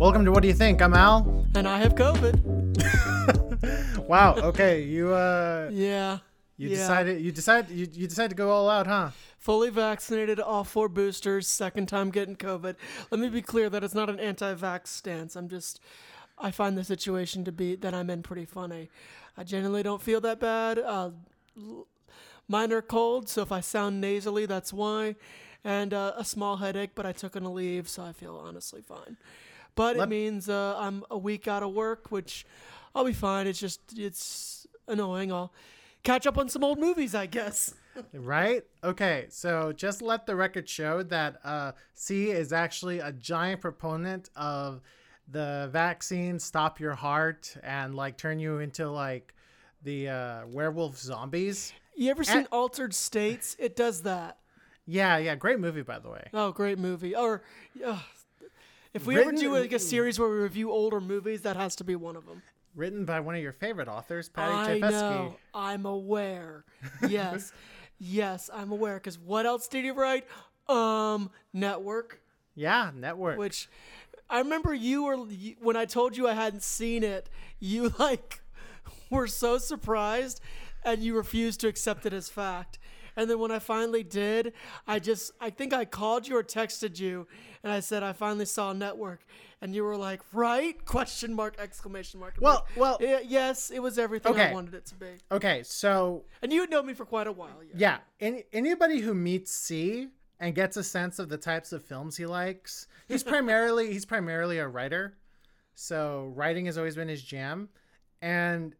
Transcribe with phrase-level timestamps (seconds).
[0.00, 0.80] Welcome to What Do You Think?
[0.80, 1.44] I'm Al.
[1.54, 2.38] And I have COVID.
[4.08, 4.34] wow.
[4.34, 4.80] Okay.
[4.80, 5.68] You uh.
[5.70, 6.20] Yeah.
[6.56, 6.76] You yeah.
[6.76, 7.20] decided.
[7.20, 7.70] You decided.
[7.70, 9.10] You, you decided to go all out, huh?
[9.36, 11.46] Fully vaccinated, all four boosters.
[11.46, 12.76] Second time getting COVID.
[13.10, 15.36] Let me be clear that it's not an anti-vax stance.
[15.36, 15.80] I'm just.
[16.38, 18.88] I find the situation to be that I'm in pretty funny.
[19.36, 20.78] I genuinely don't feel that bad.
[20.78, 21.10] Uh,
[22.48, 25.16] minor cold, so if I sound nasally, that's why.
[25.62, 29.18] And uh, a small headache, but I took an Aleve, so I feel honestly fine.
[29.80, 32.44] But Let- it means uh, I'm a week out of work, which
[32.94, 33.46] I'll be fine.
[33.46, 35.32] It's just it's annoying.
[35.32, 35.54] I'll
[36.02, 37.72] catch up on some old movies, I guess.
[38.12, 38.62] right?
[38.84, 44.28] Okay, so just let the record show that uh, C is actually a giant proponent
[44.36, 44.82] of
[45.26, 49.34] the vaccine stop your heart and like turn you into like
[49.82, 51.72] the uh, werewolf zombies.
[51.96, 53.56] You ever seen Altered States?
[53.58, 54.36] It does that.
[54.84, 56.28] Yeah, yeah, great movie by the way.
[56.34, 57.16] Oh, great movie.
[57.16, 57.42] Or
[57.82, 58.00] uh,
[58.92, 61.76] if we Written, ever do like a series where we review older movies, that has
[61.76, 62.42] to be one of them.
[62.74, 65.36] Written by one of your favorite authors, Paddy I know.
[65.54, 66.64] I'm aware.
[67.08, 67.52] Yes,
[67.98, 68.94] yes, I'm aware.
[68.94, 70.26] Because what else did he write?
[70.68, 72.20] Um, Network.
[72.54, 73.38] Yeah, Network.
[73.38, 73.68] Which
[74.28, 75.16] I remember you were
[75.60, 77.28] when I told you I hadn't seen it.
[77.58, 78.40] You like
[79.10, 80.40] were so surprised,
[80.84, 82.78] and you refused to accept it as fact.
[83.20, 84.54] And then when I finally did,
[84.86, 87.26] I just I think I called you or texted you
[87.62, 89.20] and I said I finally saw Network
[89.60, 92.36] and you were like, "Right?" question mark exclamation mark.
[92.40, 94.48] well, well, yeah, yes, it was everything okay.
[94.48, 95.08] I wanted it to be.
[95.30, 97.62] Okay, so And you had known me for quite a while.
[97.62, 97.74] Yeah.
[97.76, 102.16] yeah any, anybody who meets C and gets a sense of the types of films
[102.16, 105.18] he likes, he's primarily he's primarily a writer.
[105.74, 107.68] So, writing has always been his jam.
[108.22, 108.74] And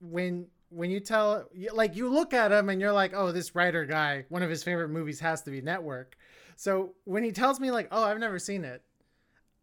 [0.00, 3.84] when when you tell like you look at him and you're like oh this writer
[3.84, 6.16] guy one of his favorite movies has to be network.
[6.56, 8.82] So when he tells me like oh i've never seen it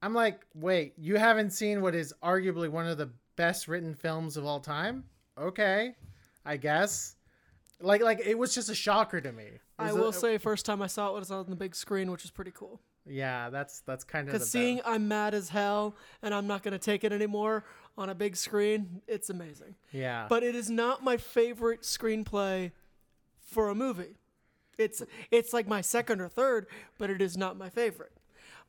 [0.01, 4.37] i'm like wait you haven't seen what is arguably one of the best written films
[4.37, 5.03] of all time?
[5.37, 5.95] Okay
[6.45, 7.15] i guess.
[7.81, 9.45] Like like it was just a shocker to me.
[9.77, 12.23] I will a, say first time i saw it was on the big screen which
[12.23, 12.80] was pretty cool.
[13.05, 16.71] Yeah that's that's kind of because seeing i'm mad as hell and i'm not going
[16.71, 17.65] to take it anymore
[17.98, 19.76] on a big screen, it's amazing.
[19.92, 20.26] Yeah.
[20.30, 22.71] But it is not my favorite screenplay
[23.45, 24.15] for a movie.
[24.77, 26.65] It's it's like my second or third,
[26.98, 28.14] but it is not my favorite.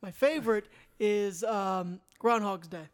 [0.01, 0.65] My favorite
[0.99, 2.89] is um, Groundhog's Day.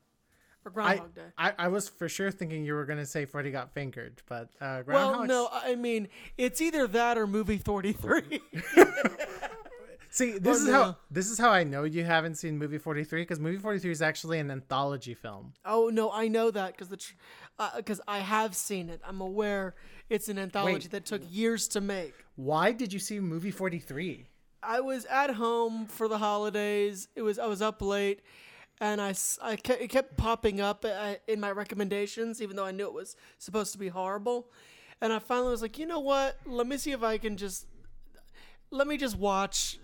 [0.63, 1.27] Or Groundhog I, Day.
[1.37, 4.49] I, I was for sure thinking you were going to say Freddy Got Fingered, but
[4.61, 8.21] uh, Well, no, I mean, it's either that or Movie 43.
[10.13, 10.73] See, this oh, is no.
[10.73, 14.01] how this is how I know you haven't seen movie 43 because movie 43 is
[14.01, 15.53] actually an anthology film.
[15.65, 16.97] Oh no, I know that because the
[17.77, 18.99] because tr- uh, I have seen it.
[19.07, 19.73] I'm aware
[20.09, 22.13] it's an anthology Wait, that took years to make.
[22.35, 24.27] Why did you see movie 43?
[24.61, 27.07] I was at home for the holidays.
[27.15, 28.19] It was I was up late,
[28.81, 32.71] and I, I kept, it kept popping up uh, in my recommendations, even though I
[32.71, 34.51] knew it was supposed to be horrible.
[34.99, 36.37] And I finally was like, you know what?
[36.45, 37.65] Let me see if I can just
[38.71, 39.77] let me just watch.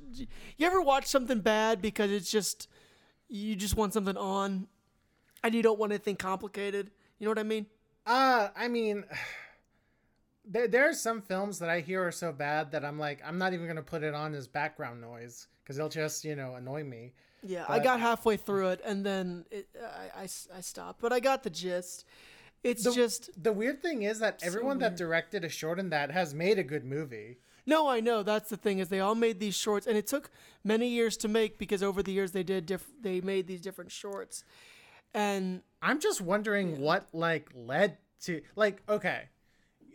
[0.58, 2.68] You ever watch something bad because it's just
[3.30, 4.68] you just want something on,
[5.44, 6.92] and you don't want anything complicated?
[7.20, 7.68] You know what I mean?
[8.06, 9.04] Uh, I mean,
[10.46, 13.38] there there are some films that I hear are so bad that I'm like, I'm
[13.38, 16.84] not even gonna put it on as background noise because they'll just you know annoy
[16.84, 17.14] me.
[17.44, 21.14] Yeah, but, I got halfway through it and then it, I, I, I stopped, but
[21.14, 22.04] I got the gist.
[22.64, 25.90] It's the, just the weird thing is that everyone so that directed a short in
[25.90, 27.38] that has made a good movie.
[27.68, 28.24] No, I know.
[28.24, 30.32] That's the thing is they all made these shorts, and it took
[30.64, 33.92] many years to make because over the years they did diff- they made these different
[33.92, 34.46] shorts,
[35.14, 36.80] and I'm just wondering yeah.
[36.80, 39.24] what like led to like okay,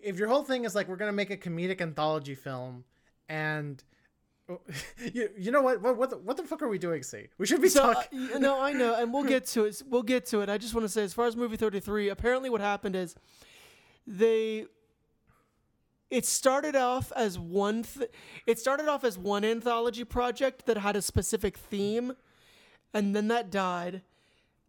[0.02, 2.84] if your whole thing is like we're gonna make a comedic anthology film,
[3.26, 3.82] and
[5.12, 7.02] you, you know what what what the, what the fuck are we doing?
[7.02, 8.32] See, we should be so, talking.
[8.34, 9.82] Uh, no, I know, and we'll get to it.
[9.88, 10.50] We'll get to it.
[10.50, 13.14] I just want to say, as far as movie thirty three, apparently what happened is
[14.06, 14.66] they
[16.12, 18.10] it started off as one th-
[18.46, 22.12] it started off as one anthology project that had a specific theme
[22.92, 24.02] and then that died.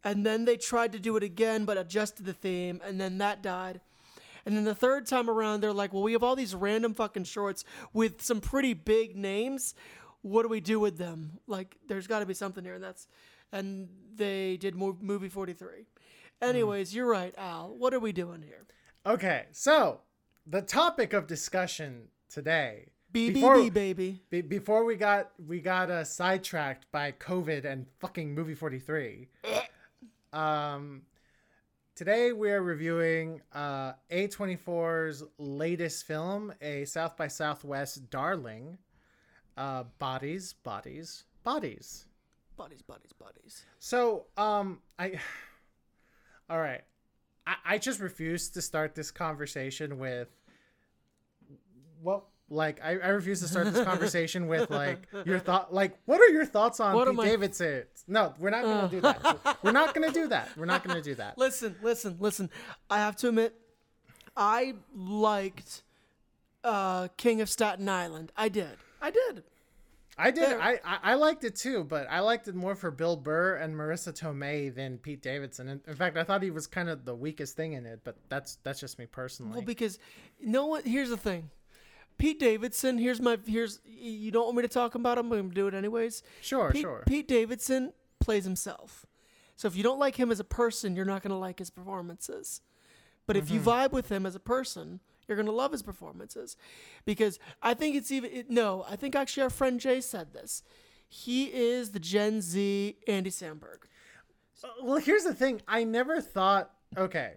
[0.05, 3.43] And then they tried to do it again but adjusted the theme and then that
[3.43, 3.81] died.
[4.45, 7.25] And then the third time around they're like well we have all these random fucking
[7.25, 9.75] shorts with some pretty big names.
[10.21, 11.39] What do we do with them?
[11.45, 13.05] Like there's got to be something here and that's
[13.51, 15.83] and they did movie 43 hmm.
[16.41, 16.95] anyways mm.
[16.95, 17.75] you're right al.
[17.77, 18.65] What are we doing here?
[19.05, 19.99] Okay so
[20.45, 22.89] the topic of discussion today.
[23.13, 24.21] BBB before, baby.
[24.29, 29.29] Be, before we got we got uh, sidetracked by COVID and fucking movie 43.
[30.33, 31.03] um
[31.95, 38.79] today we're reviewing uh A24's latest film, a South by Southwest darling.
[39.55, 42.05] Uh bodies, bodies, bodies.
[42.57, 43.65] buddies, buddies, buddies.
[43.79, 45.19] So, um, I,
[46.49, 46.81] all right,
[47.45, 50.27] I, I just refuse to start this conversation with,
[52.01, 56.19] well, like I, I refuse to start this conversation with like your thought, like what
[56.21, 57.83] are your thoughts on What Pete I- Davidson?
[58.07, 59.57] No, we're not gonna do that.
[59.63, 60.49] We're not gonna do that.
[60.57, 61.37] We're not gonna do that.
[61.37, 62.49] Listen, listen, listen.
[62.89, 63.55] I have to admit,
[64.35, 65.83] I liked
[66.63, 68.31] uh, King of Staten Island.
[68.37, 68.77] I did.
[69.01, 69.43] I did.
[70.17, 70.59] I did.
[70.59, 74.13] I, I liked it too, but I liked it more for Bill Burr and Marisa
[74.13, 75.67] Tomei than Pete Davidson.
[75.69, 78.01] In, in fact, I thought he was kind of the weakest thing in it.
[78.03, 79.53] But that's that's just me personally.
[79.53, 79.97] Well, because
[80.41, 80.83] no one.
[80.83, 81.49] Here's the thing.
[82.19, 82.99] Pete Davidson.
[82.99, 83.39] Here's my.
[83.45, 83.79] Here's.
[83.85, 85.25] You don't want me to talk about him.
[85.25, 86.21] I'm going to do it anyways.
[86.41, 87.03] sure, Pete, sure.
[87.07, 89.05] Pete Davidson plays himself.
[89.55, 91.69] So if you don't like him as a person, you're not going to like his
[91.69, 92.61] performances.
[93.25, 93.69] But if you Mm-hmm.
[93.69, 96.57] vibe with him as a person, you're going to love his performances.
[97.05, 100.63] Because I think it's even it, no, I think actually our friend Jay said this.
[101.07, 103.83] He is the Gen Z Andy Samberg.
[104.63, 105.61] Uh, well, here's the thing.
[105.67, 106.71] I never thought.
[106.97, 107.33] Okay,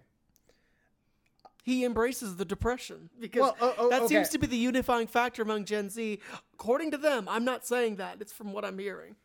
[1.63, 4.15] He embraces the depression because Well, oh, oh, that okay.
[4.15, 6.19] seems to be the unifying factor among Gen Z.
[6.53, 8.17] According to them, I'm not saying that.
[8.21, 9.15] It's from what I'm hearing.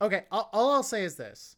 [0.00, 0.24] okay.
[0.30, 1.56] All, all I'll say is this: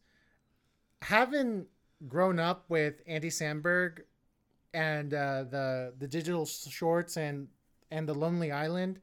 [1.02, 1.67] having
[2.08, 4.00] grown up with Andy Samberg
[4.75, 7.49] and uh, the the digital shorts and
[7.91, 9.01] and the Lonely Island,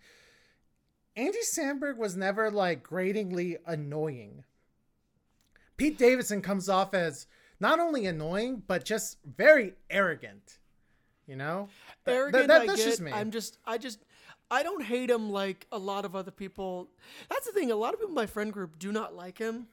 [1.16, 4.44] Andy Samberg was never like gratingly annoying.
[5.78, 7.28] Pete Davidson comes off as
[7.60, 10.58] not only annoying but just very arrogant.
[11.28, 11.68] You know,
[12.06, 12.48] Th- th- arrogant.
[12.48, 12.86] that- that's get.
[12.90, 13.12] just me.
[13.12, 13.58] I'm just.
[13.66, 14.00] I just.
[14.50, 16.88] I don't hate him like a lot of other people.
[17.30, 17.70] That's the thing.
[17.70, 19.68] A lot of people in my friend group do not like him,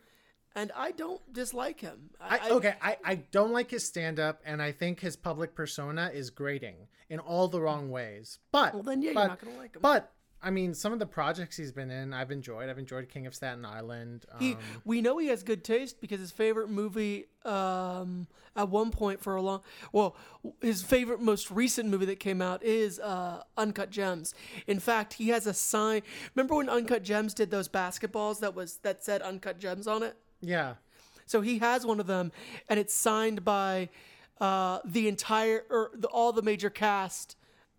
[0.55, 2.11] and I don't dislike him.
[2.21, 5.55] I, I, okay, I, I don't like his stand up, and I think his public
[5.55, 8.39] persona is grating in all the wrong ways.
[8.53, 9.83] But Well, then, yeah, you're not gonna like him.
[9.83, 10.13] But
[10.45, 12.69] I mean, some of the projects he's been in, I've enjoyed.
[12.69, 14.27] I've enjoyed King of Staten Island.
[14.31, 18.91] Um, He, we know he has good taste because his favorite movie, um, at one
[18.91, 20.17] point for a long, well,
[20.61, 24.35] his favorite most recent movie that came out is uh, Uncut Gems.
[24.67, 26.03] In fact, he has a sign.
[26.35, 30.15] Remember when Uncut Gems did those basketballs that was that said Uncut Gems on it?
[30.45, 30.75] Yeah,
[31.27, 32.33] So he has one of them,
[32.69, 33.89] and it's signed by
[34.41, 37.37] uh, the entire or the, all the major cast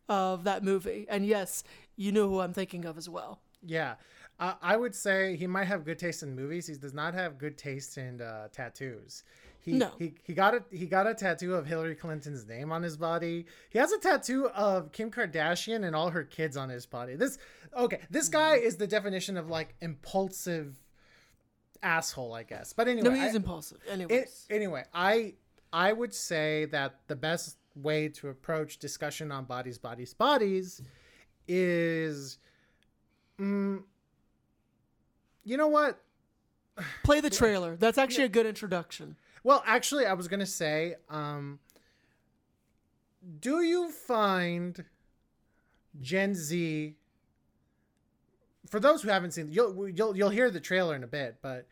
[0.09, 1.05] of that movie.
[1.09, 1.63] And yes,
[1.95, 3.39] you know who I'm thinking of as well.
[3.63, 3.95] yeah.
[4.37, 6.67] Uh, I would say he might have good taste in movies.
[6.67, 9.23] He does not have good taste in uh, tattoos.
[9.61, 9.91] He, No.
[9.97, 13.45] he he got a he got a tattoo of Hillary Clinton's name on his body.
[13.69, 17.15] He has a tattoo of Kim Kardashian and all her kids on his body.
[17.15, 17.37] This
[17.77, 20.75] okay, this guy is the definition of like impulsive
[21.83, 22.73] asshole, I guess.
[22.73, 23.79] But anyway, No, he is I- impulsive.
[23.87, 25.33] it, anyway, I
[25.73, 30.81] I would say that the best way to approach discussion on bodies, bodies, bodies
[31.47, 32.37] is,
[33.39, 33.83] mm,
[35.43, 36.01] you know what?
[37.03, 37.75] play the trailer.
[37.75, 39.15] That's actually a good introduction.
[39.43, 41.59] Well, actually, I was gonna say, um,
[43.39, 44.83] do you find
[46.01, 46.95] Gen Z?
[48.69, 51.67] For those who haven't seen, you'll you'll you'll hear the trailer in a bit, but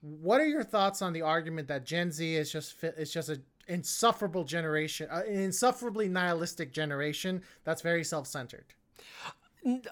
[0.00, 3.40] what are your thoughts on the argument that Gen Z is just is just a
[3.68, 8.66] insufferable generation, uh, an insufferably nihilistic generation that's very self-centered?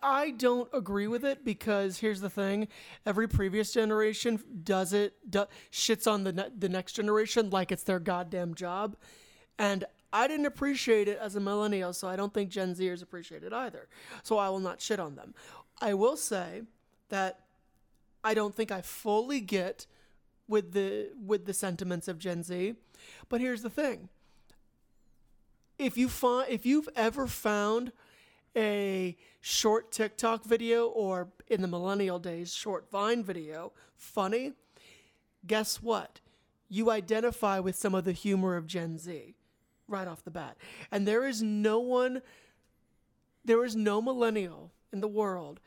[0.02, 2.66] I don't agree with it because here's the thing:
[3.06, 7.84] every previous generation does it, do, shits on the ne- the next generation like it's
[7.84, 8.96] their goddamn job,
[9.58, 13.44] and I didn't appreciate it as a millennial, so I don't think Gen Zers appreciate
[13.44, 13.88] it either.
[14.24, 15.34] So I will not shit on them.
[15.80, 16.62] I will say
[17.08, 17.40] that
[18.22, 19.86] I don't think I fully get
[20.46, 22.74] with the with the sentiments of Gen Z,
[23.28, 24.08] but here's the thing:
[25.78, 27.92] if you find if you've ever found
[28.56, 34.52] a short TikTok video or in the millennial days, short Vine video funny,
[35.46, 36.20] guess what?
[36.68, 39.34] You identify with some of the humor of Gen Z
[39.88, 40.56] right off the bat.
[40.90, 42.22] And there is no one,
[43.44, 45.60] there is no millennial in the world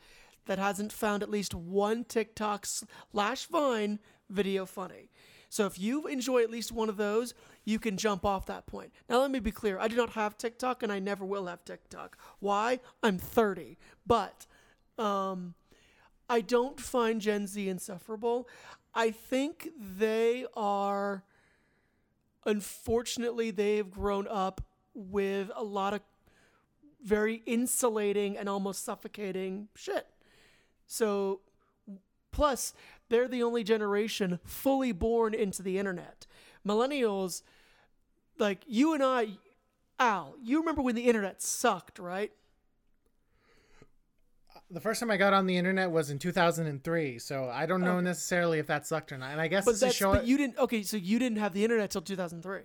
[0.46, 5.10] that hasn't found at least one TikTok slash Vine video funny.
[5.48, 7.32] So if you enjoy at least one of those,
[7.64, 8.92] you can jump off that point.
[9.08, 11.64] Now let me be clear, I do not have TikTok and I never will have
[11.64, 12.18] TikTok.
[12.40, 12.80] Why?
[13.02, 13.78] I'm 30.
[14.06, 14.46] But
[14.98, 15.54] um
[16.28, 18.48] I don't find Gen Z insufferable.
[18.94, 21.22] I think they are
[22.46, 24.60] unfortunately they've grown up
[24.94, 26.00] with a lot of
[27.04, 30.06] very insulating and almost suffocating shit.
[30.86, 31.40] So
[32.32, 32.72] plus
[33.08, 36.26] they're the only generation fully born into the internet.
[36.66, 37.42] Millennials
[38.38, 39.28] like you and I
[40.00, 42.32] Al, you remember when the internet sucked, right?
[44.70, 48.00] the first time I got on the internet was in 2003, so I don't know
[48.00, 49.30] necessarily if that sucked or not.
[49.30, 50.58] And I guess But this is showing, but you didn't.
[50.58, 52.60] Okay, so you didn't have the internet till 2003.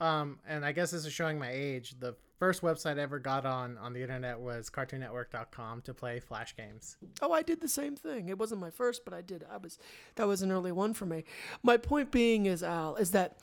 [0.00, 1.94] um, and I guess this is showing my age.
[2.00, 6.54] The first website I ever got on on the internet was CartoonNetwork.com to play Flash
[6.56, 6.96] games.
[7.22, 8.28] Oh, I did the same thing.
[8.28, 9.44] It wasn't my first, but I did.
[9.50, 9.78] I was
[10.16, 11.24] that was an early one for me.
[11.62, 13.38] My point being is Al is that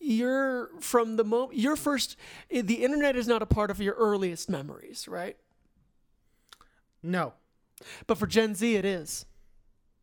[0.00, 2.16] you're from the moment your first
[2.50, 5.36] eh, the internet is not a part of your earliest memories, right?
[7.02, 7.34] No,
[8.06, 9.26] But for Gen Z it is.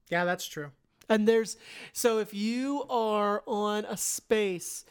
[0.09, 0.71] yeah, that's true.
[1.09, 1.57] And there's
[1.93, 4.85] so if you are on a space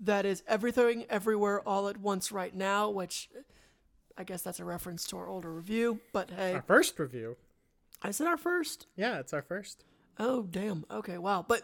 [0.00, 3.28] that is everything everywhere all at once right now, which
[4.18, 7.36] I guess that's a reference to our older review, but hey, Our first review.
[8.02, 8.86] I said our first.
[8.96, 9.84] Yeah, it's our first.
[10.18, 10.84] Oh, damn.
[10.90, 11.44] Okay, wow.
[11.46, 11.62] But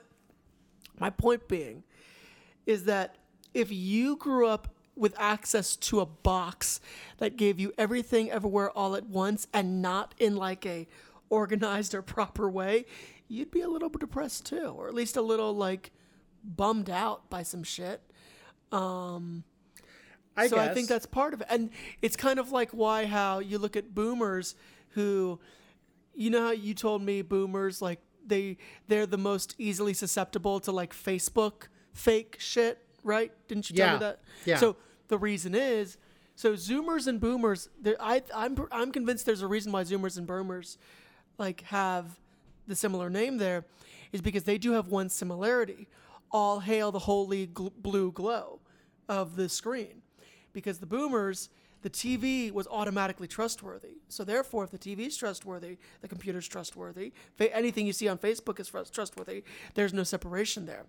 [0.98, 1.84] my point being
[2.66, 3.16] is that
[3.54, 6.80] if you grew up with access to a box
[7.18, 10.86] that gave you everything everywhere all at once and not in like a
[11.30, 12.84] organized or proper way,
[13.28, 15.90] you'd be a little bit depressed too, or at least a little like
[16.44, 18.02] bummed out by some shit.
[18.72, 19.44] Um,
[20.36, 20.70] I so guess.
[20.70, 21.46] I think that's part of it.
[21.50, 24.54] And it's kind of like why how you look at boomers
[24.90, 25.38] who
[26.14, 28.56] you know how you told me boomers like they
[28.88, 33.32] they're the most easily susceptible to like Facebook fake shit, right?
[33.48, 33.92] Didn't you tell Yeah.
[33.94, 34.20] me that?
[34.46, 34.56] Yeah.
[34.56, 34.76] So
[35.08, 35.98] the reason is
[36.34, 37.68] so zoomers and boomers
[38.00, 40.78] I I'm I'm convinced there's a reason why zoomers and boomers
[41.38, 42.18] like have
[42.66, 43.64] the similar name there
[44.12, 45.88] is because they do have one similarity.
[46.30, 48.60] All hail the holy gl- blue glow
[49.08, 50.02] of the screen.
[50.52, 51.48] Because the boomers,
[51.82, 53.96] the TV was automatically trustworthy.
[54.08, 57.12] So therefore, if the TV is trustworthy, the computer's trustworthy.
[57.36, 59.42] Fa- anything you see on Facebook is trust- trustworthy.
[59.74, 60.84] There's no separation there.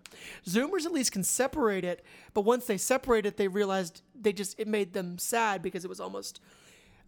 [0.46, 4.58] Zoomers at least can separate it, but once they separate it, they realized they just
[4.58, 6.40] it made them sad because it was almost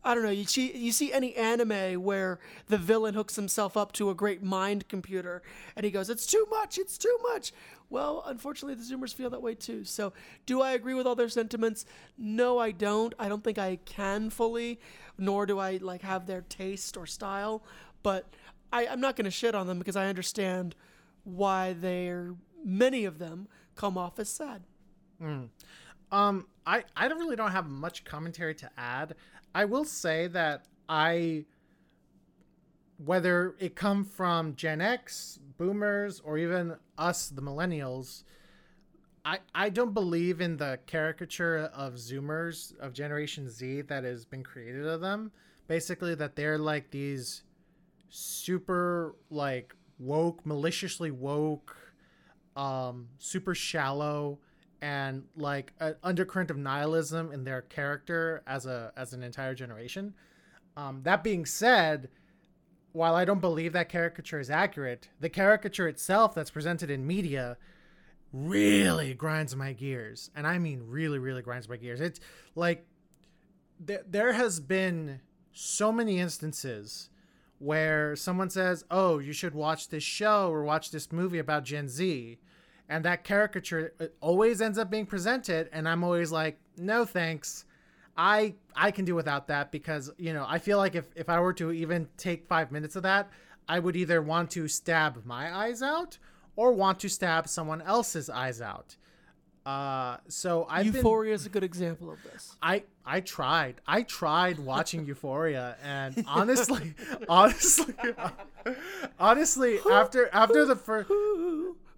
[0.05, 0.31] I don't know.
[0.31, 2.39] You see, you see any anime where
[2.69, 5.43] the villain hooks himself up to a great mind computer,
[5.75, 6.79] and he goes, "It's too much.
[6.79, 7.53] It's too much."
[7.91, 9.85] Well, unfortunately, the Zoomers feel that way too.
[9.85, 10.13] So,
[10.45, 11.85] do I agree with all their sentiments?
[12.17, 13.15] No, I don't.
[13.19, 14.81] I don't think I can fully,
[15.19, 17.65] nor do I like have their taste or style.
[18.03, 18.27] But
[18.73, 20.77] I, I'm not going to shit on them because I understand
[21.25, 22.35] why they're
[22.65, 24.63] many of them come off as sad.
[26.13, 29.15] Um, I I really don't have much commentary to add.
[29.55, 31.45] I will say that I,
[32.99, 38.25] whether it come from Gen X, Boomers, or even us, the Millennials,
[39.25, 44.45] I I don't believe in the caricature of Zoomers of Generation Z that has been
[44.45, 45.33] created of them.
[45.67, 47.43] Basically, that they're like these
[48.09, 51.77] super like woke, maliciously woke,
[52.55, 54.39] um, super shallow,
[54.81, 60.15] and like an undercurrent of nihilism in their character as a as an entire generation.
[60.77, 62.09] Um, that being said,
[62.93, 67.57] while I don't believe that caricature is accurate, the caricature itself that's presented in media
[68.33, 72.01] really grinds my gears, and I mean really, really grinds my gears.
[72.01, 72.21] It's
[72.55, 72.87] like
[73.81, 75.21] there there has been
[75.53, 77.09] so many instances
[77.59, 81.89] where someone says, "Oh, you should watch this show or watch this movie about Gen
[81.89, 82.39] Z."
[82.89, 87.65] And that caricature always ends up being presented and I'm always like, "No, thanks.
[88.17, 91.41] I I can do without that because, you know, I feel like if if I
[91.41, 93.29] were to even take 5 minutes of that,
[93.69, 96.19] I would either want to stab my eyes out
[96.55, 98.97] or want to stab someone else's eyes out."
[99.67, 102.55] Uh, so been Euphoria is a good example of this.
[102.63, 103.81] I I tried.
[103.85, 106.95] I tried watching Euphoria, and honestly,
[107.29, 107.95] honestly,
[109.19, 111.11] honestly, after after the first,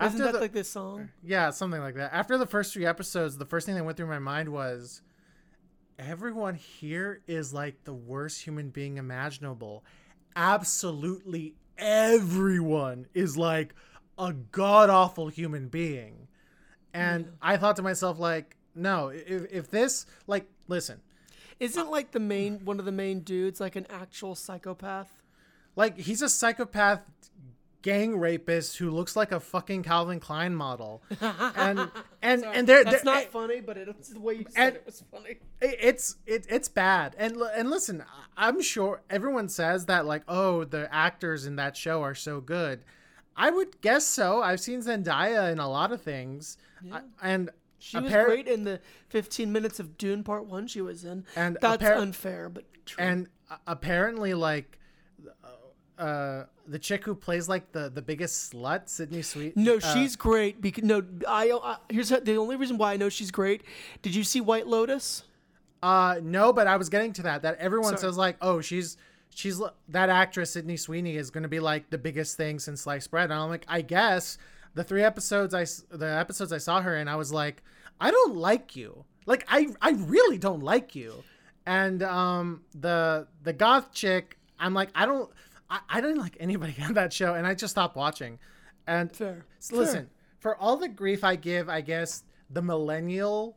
[0.01, 1.09] After isn't that the- like this song?
[1.23, 2.13] yeah, something like that.
[2.13, 5.03] After the first three episodes, the first thing that went through my mind was,
[5.99, 9.85] everyone here is like the worst human being imaginable.
[10.37, 13.75] Absolutely everyone is like
[14.19, 16.29] a god awful human being,
[16.95, 21.01] and I thought to myself like, no, if if this like, listen.
[21.61, 25.25] Isn't like the main one of the main dudes like an actual psychopath?
[25.75, 27.01] Like he's a psychopath
[27.89, 31.03] gang rapist who looks like a fucking Calvin Klein model.
[31.57, 31.91] And
[32.23, 35.03] and and they're, That's they're- not funny, but it's the way you said it was
[35.11, 35.39] funny.
[35.61, 37.15] it's it, it's bad.
[37.19, 38.05] And and listen,
[38.37, 42.85] I'm sure everyone says that like oh the actors in that show are so good.
[43.37, 44.43] I would guess so.
[44.43, 46.59] I've seen Zendaya in a lot of things.
[46.93, 48.81] I- and She was great in the
[49.11, 51.25] 15 minutes of Dune Part One she was in.
[51.37, 53.05] And that's unfair, but true.
[53.05, 54.79] and uh, apparently like
[55.99, 59.57] uh the chick who plays like the the biggest slut, Sydney Sweet.
[59.57, 60.61] no, uh, she's great.
[60.61, 63.63] Because no, I, I here's how- the only reason why I know she's great.
[64.03, 65.25] Did you see White Lotus?
[65.83, 67.43] Uh, no, but I was getting to that.
[67.43, 67.99] That everyone Sorry.
[68.01, 68.97] says like, oh, she's
[69.35, 73.11] she's that actress Sydney Sweeney is going to be like the biggest thing since sliced
[73.11, 73.31] bread.
[73.31, 74.39] And I'm like, I guess
[74.75, 75.65] the three episodes I
[75.97, 77.63] the episodes I saw her in, I was like,
[78.01, 79.05] I don't like you.
[79.27, 81.23] Like I I really don't like you.
[81.67, 85.31] And um the the goth chick, I'm like, I don't
[85.71, 88.39] I, I didn't like anybody on that show, and I just stopped watching.
[88.87, 89.45] And Fair.
[89.71, 90.09] listen,
[90.39, 93.57] for all the grief I give, I guess the millennial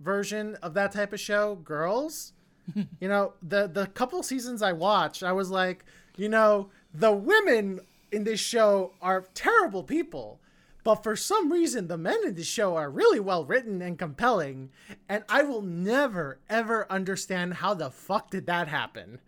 [0.00, 2.32] version of that type of show, girls,
[3.00, 5.84] you know, the the couple seasons I watched, I was like,
[6.16, 7.80] you know, the women
[8.12, 10.40] in this show are terrible people.
[10.84, 14.70] But for some reason, the men in this show are really well written and compelling,
[15.08, 19.20] and I will never ever understand how the fuck did that happen.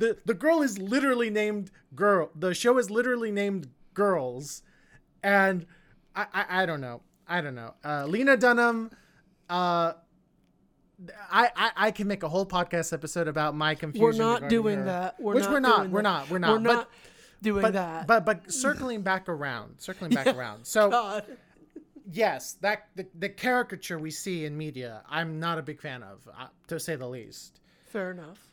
[0.00, 2.30] The The girl is literally named girl.
[2.34, 4.62] The show is literally named Girls,
[5.22, 5.66] and
[6.16, 7.02] I I, I don't know.
[7.28, 7.74] I don't know.
[7.84, 8.90] Uh, Lena Dunham.
[9.48, 9.92] Uh,
[11.30, 14.18] I, I I can make a whole podcast episode about my confusion.
[14.18, 14.84] We're not doing her.
[14.84, 15.20] that.
[15.20, 15.90] We're Which not we're not.
[15.90, 16.30] We're not.
[16.30, 16.50] We're not.
[16.50, 16.90] We're but, not
[17.42, 18.06] doing but, that.
[18.06, 20.66] But but circling back around, circling back around.
[20.66, 21.24] So God.
[22.10, 26.26] yes, that the, the caricature we see in media, I'm not a big fan of,
[26.38, 27.60] uh, to say the least.
[27.86, 28.49] Fair enough.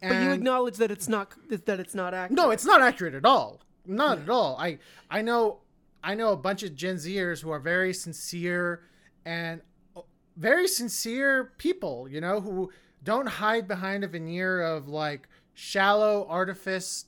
[0.00, 2.36] But you acknowledge that it's not that it's not accurate.
[2.36, 3.60] No, it's not accurate at all.
[3.86, 4.56] Not at all.
[4.58, 4.78] I
[5.10, 5.60] I know
[6.04, 8.82] I know a bunch of Gen Zers who are very sincere
[9.24, 9.60] and
[9.96, 10.02] uh,
[10.36, 12.70] very sincere people, you know, who
[13.02, 17.06] don't hide behind a veneer of like shallow artifice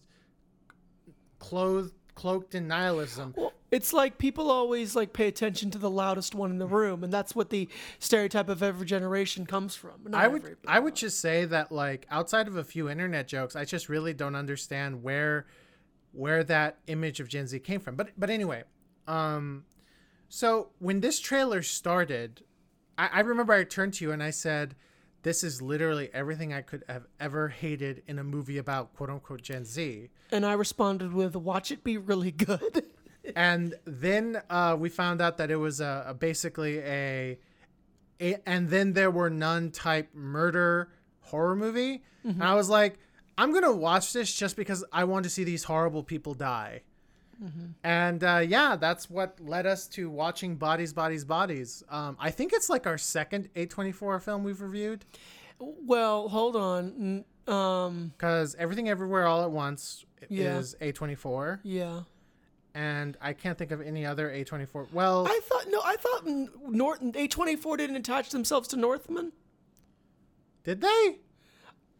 [1.38, 3.34] clothed cloaked in nihilism.
[3.36, 7.04] Well, it's like people always like pay attention to the loudest one in the room,
[7.04, 9.92] and that's what the stereotype of every generation comes from.
[10.06, 13.56] Not I would I would just say that like outside of a few internet jokes,
[13.56, 15.46] I just really don't understand where
[16.12, 17.94] where that image of Gen Z came from.
[17.96, 18.64] But but anyway,
[19.06, 19.64] um
[20.28, 22.42] so when this trailer started,
[22.96, 24.74] I, I remember I turned to you and I said,
[25.22, 29.42] This is literally everything I could have ever hated in a movie about quote unquote
[29.42, 30.08] Gen Z.
[30.32, 32.84] and I responded with, "Watch it be really good."
[33.36, 37.38] and then uh, we found out that it was a, a basically a,
[38.20, 42.02] a and then there were none type murder horror movie.
[42.24, 42.98] And i was like
[43.38, 46.82] i'm gonna watch this just because i want to see these horrible people die.
[47.84, 51.82] And uh, yeah that's what led us to watching bodies bodies bodies.
[51.88, 55.04] Um, i think it's like our second a24 film we've reviewed.
[55.60, 57.24] Well, hold on.
[57.46, 60.58] Um, because everything everywhere all at once Yeah.
[60.58, 62.00] is a24 yeah.
[62.78, 66.26] And i can't think of any other a24 well I thought no, I thought
[66.68, 69.32] Norton A twenty four didn't attach themselves to Northman.
[70.64, 71.18] did they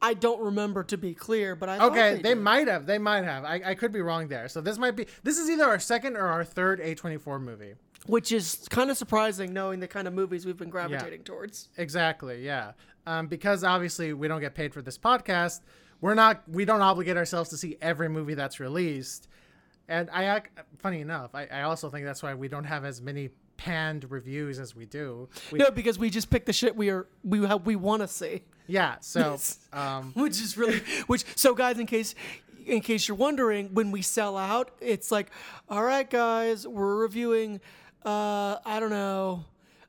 [0.01, 2.87] I don't remember to be clear, but I Okay, they, they, might have.
[2.87, 3.45] They might have.
[3.45, 4.47] I, I could be wrong there.
[4.47, 5.07] So this might be.
[5.25, 7.75] This is either our second or our third A24 movie.
[8.07, 11.69] which is kind of surprising knowing the kind of movies we've been gravitating towards.
[11.77, 12.45] Exactly.
[12.45, 12.73] Yeah.
[13.09, 15.63] Um, because obviously we don't get paid for this podcast.
[16.01, 16.45] We're not.
[16.49, 19.27] We don't obligate ourselves to see every movie that's released.
[19.89, 20.43] And I,
[20.79, 24.59] funny enough, I, I also think that's why we don't have as many panned reviews
[24.59, 25.29] as we do.
[25.51, 28.09] We, No, because we just pick the shit we are we have we want to
[28.09, 28.43] see.
[28.67, 28.97] Yeah.
[29.01, 29.39] So.
[29.73, 32.15] Um, which is really which so guys in case
[32.67, 35.31] in case you're wondering when we sell out it's like
[35.71, 37.61] all right guys we're reviewing
[38.05, 39.43] uh i don't know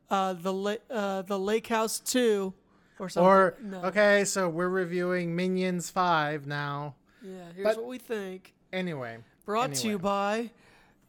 [0.09, 2.53] uh the la- uh the lake house 2
[2.97, 3.83] or something or no.
[3.83, 6.95] okay, so we're reviewing Minions Five now.
[7.21, 9.17] yeah here's but- what we think Anyway.
[9.49, 10.51] Brought to you by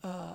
[0.02, 0.34] uh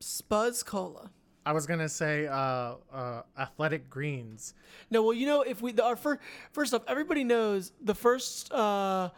[0.00, 1.10] spuzz cola
[1.44, 4.54] I was gonna say uh, uh, athletic greens.
[4.90, 8.52] no well you know if we the, our first first off everybody knows the first
[8.52, 9.10] uh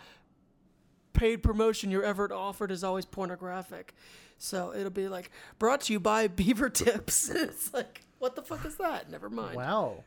[1.18, 3.94] paid promotion you're ever offered is always pornographic.
[4.38, 7.28] So it'll be like brought to you by Beaver Tips.
[7.34, 9.10] it's like, what the fuck is that?
[9.10, 9.56] Never mind.
[9.56, 10.04] Wow.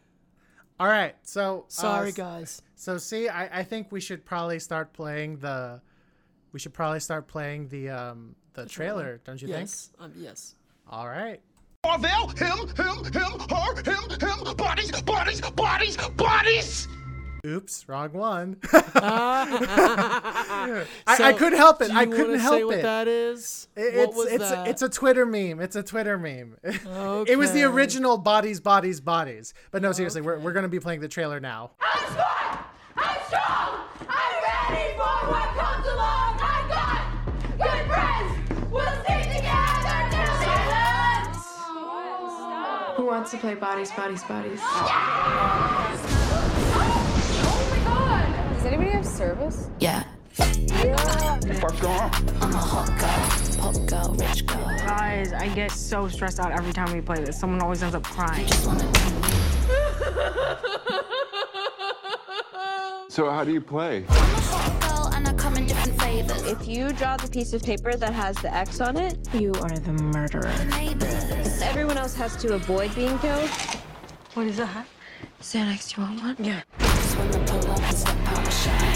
[0.80, 1.16] All right.
[1.24, 2.62] So Sorry, uh, guys.
[2.76, 5.82] So see, I, I think we should probably start playing the.
[6.52, 9.62] We should probably start playing the um the trailer, don't you think?
[9.62, 9.92] Yes.
[10.00, 10.56] Um, yes.
[10.90, 11.40] All right.
[11.84, 16.88] Marvel, him, him, him, her, him, him, bodies, bodies, bodies, bodies!
[17.44, 18.58] Oops, wrong one.
[18.72, 21.90] I, I couldn't help it.
[21.90, 22.84] I couldn't help say what it.
[22.84, 23.68] that is?
[23.76, 24.68] It- what it's was it's that?
[24.68, 25.60] it's a Twitter meme.
[25.60, 26.58] It's a Twitter meme.
[26.64, 26.78] Okay.
[27.32, 29.56] it was the original bodies, bodies, bodies.
[29.72, 31.72] But no, seriously, we're we're gonna be playing the trailer now.
[31.82, 32.60] I'm smart.
[32.98, 33.51] I'm strong.
[43.22, 44.60] Wants to play bodies, bodies, bodies?
[44.64, 44.82] Oh
[47.70, 48.54] my god.
[48.56, 49.70] Does anybody have service?
[49.80, 50.06] Yeah.
[50.38, 50.58] What's
[51.80, 52.12] going on?
[52.42, 53.30] I'm a hot girl,
[53.62, 54.66] pop girl, rich girl.
[54.80, 57.40] Guys, I get so stressed out every time we play this.
[57.40, 58.48] Someone always ends up crying.
[58.48, 58.92] Just wanna
[63.08, 64.04] So how do you play?
[65.24, 66.44] I'm a hot girl and I come in different flavors.
[66.44, 69.70] If you draw the piece of paper that has the X on it, You are
[69.70, 70.52] the murderer.
[70.70, 71.62] Neighbors.
[71.62, 73.50] everyone else has to avoid being killed.
[74.34, 74.88] What is that?
[75.42, 76.36] Xanax, do you want one?
[76.40, 76.62] Yeah.
[76.80, 78.96] Just wanna pull up and step out the shine.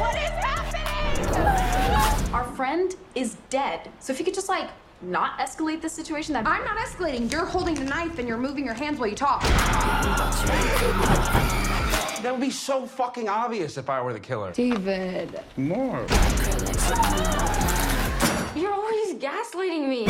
[0.00, 2.34] What is happening?
[2.34, 3.90] Our friend is dead.
[4.00, 4.68] So if you could just like
[5.00, 7.30] not escalate this situation, that I'm not escalating.
[7.32, 9.42] You're holding the knife and you're moving your hands while you talk.
[12.24, 14.50] That would be so fucking obvious if I were the killer.
[14.50, 15.42] David.
[15.58, 16.06] More.
[18.56, 20.06] You're always gaslighting me.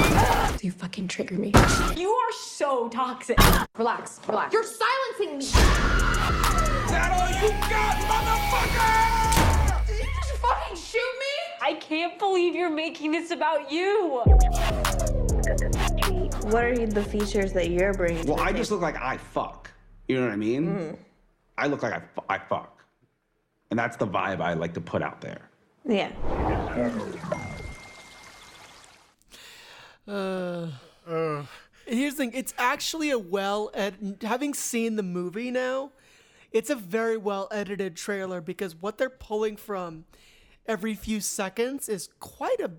[0.62, 1.52] You fucking trigger me.
[1.96, 3.36] You are so toxic.
[3.76, 4.52] Relax, relax.
[4.52, 5.46] You're silencing me.
[6.86, 9.86] that all you got, motherfucker?
[9.88, 11.34] Did you just fucking shoot me?
[11.62, 14.22] I can't believe you're making this about you.
[16.44, 18.24] What are the features that you're bringing?
[18.24, 19.72] Well, I just look like I fuck.
[20.06, 20.66] You know what I mean?
[20.66, 21.03] Mm-hmm.
[21.56, 22.84] I look like I, fu- I fuck.
[23.70, 25.48] And that's the vibe I like to put out there.
[25.84, 26.10] Yeah.
[30.06, 30.68] Uh,
[31.86, 32.32] here's the thing.
[32.34, 35.92] It's actually a well ed- having seen the movie now,
[36.52, 40.04] it's a very well edited trailer because what they're pulling from
[40.66, 42.70] every few seconds is quite a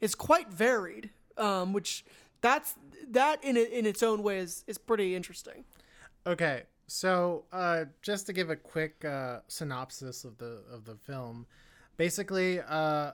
[0.00, 1.10] is quite varied.
[1.38, 2.04] Um, which
[2.40, 2.74] that's
[3.08, 5.64] that in in its own way is is pretty interesting.
[6.26, 11.46] Okay, so uh, just to give a quick uh, synopsis of the of the film,
[11.96, 13.12] basically, uh,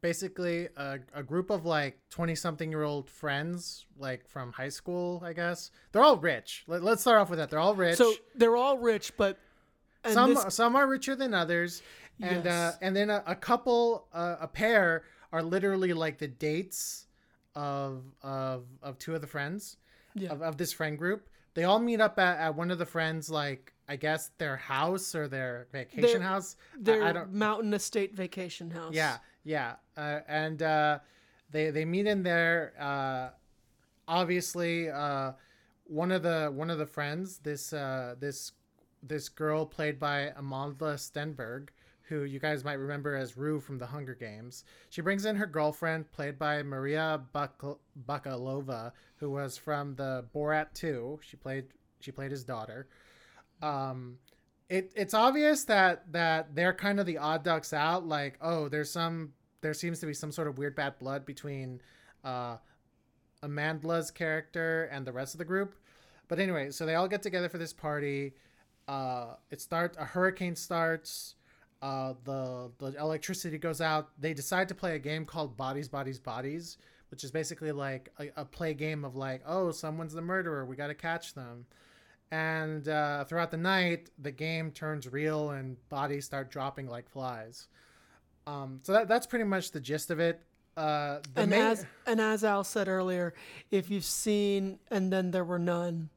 [0.00, 5.22] basically a, a group of like twenty something year old friends, like from high school,
[5.24, 5.70] I guess.
[5.92, 6.64] They're all rich.
[6.66, 7.50] Let, let's start off with that.
[7.50, 7.96] They're all rich.
[7.98, 9.38] So they're all rich, but
[10.06, 11.82] some this- some are richer than others,
[12.20, 17.06] and uh, and then a, a couple, uh, a pair are literally like the dates
[17.54, 19.76] of of of two of the friends
[20.14, 20.30] Yeah.
[20.30, 21.28] of, of this friend group.
[21.54, 25.14] They all meet up at, at one of the friends, like I guess their house
[25.14, 26.56] or their vacation Their- house.
[26.78, 27.32] Their I don't.
[27.32, 28.94] mountain estate vacation house.
[28.94, 30.98] Yeah, yeah, uh, and uh,
[31.50, 32.72] they they meet in there.
[32.78, 33.30] Uh,
[34.06, 35.32] obviously, uh,
[35.84, 38.52] one of the one of the friends, this uh, this
[39.02, 41.68] this girl played by Amanda Stenberg,
[42.10, 44.64] who you guys might remember as Rue from the Hunger Games.
[44.90, 50.74] She brings in her girlfriend, played by Maria Bak- Bakalova, who was from the Borat
[50.74, 51.20] 2.
[51.22, 51.66] She played
[52.00, 52.88] she played his daughter.
[53.62, 54.18] Um,
[54.68, 58.06] it it's obvious that that they're kind of the odd ducks out.
[58.06, 61.80] Like, oh, there's some there seems to be some sort of weird bad blood between
[62.24, 62.56] uh,
[63.42, 65.76] Amanda's character and the rest of the group.
[66.26, 68.34] But anyway, so they all get together for this party.
[68.88, 69.96] Uh, it starts.
[69.96, 71.36] A hurricane starts.
[71.82, 74.10] Uh, the the electricity goes out.
[74.20, 76.76] They decide to play a game called Bodies, Bodies, Bodies,
[77.10, 80.64] which is basically like a, a play game of like, oh, someone's the murderer.
[80.64, 81.66] We got to catch them.
[82.30, 87.66] And uh, throughout the night, the game turns real and bodies start dropping like flies.
[88.46, 90.40] Um, so that, that's pretty much the gist of it.
[90.76, 93.34] Uh, the and main- as and as Al said earlier,
[93.70, 96.10] if you've seen and then there were none,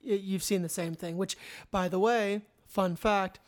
[0.00, 1.16] you've seen the same thing.
[1.16, 1.36] Which,
[1.70, 3.38] by the way, fun fact.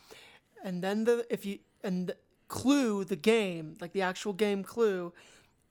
[0.65, 2.13] And then the if you and
[2.49, 5.13] Clue, the game, like the actual game Clue,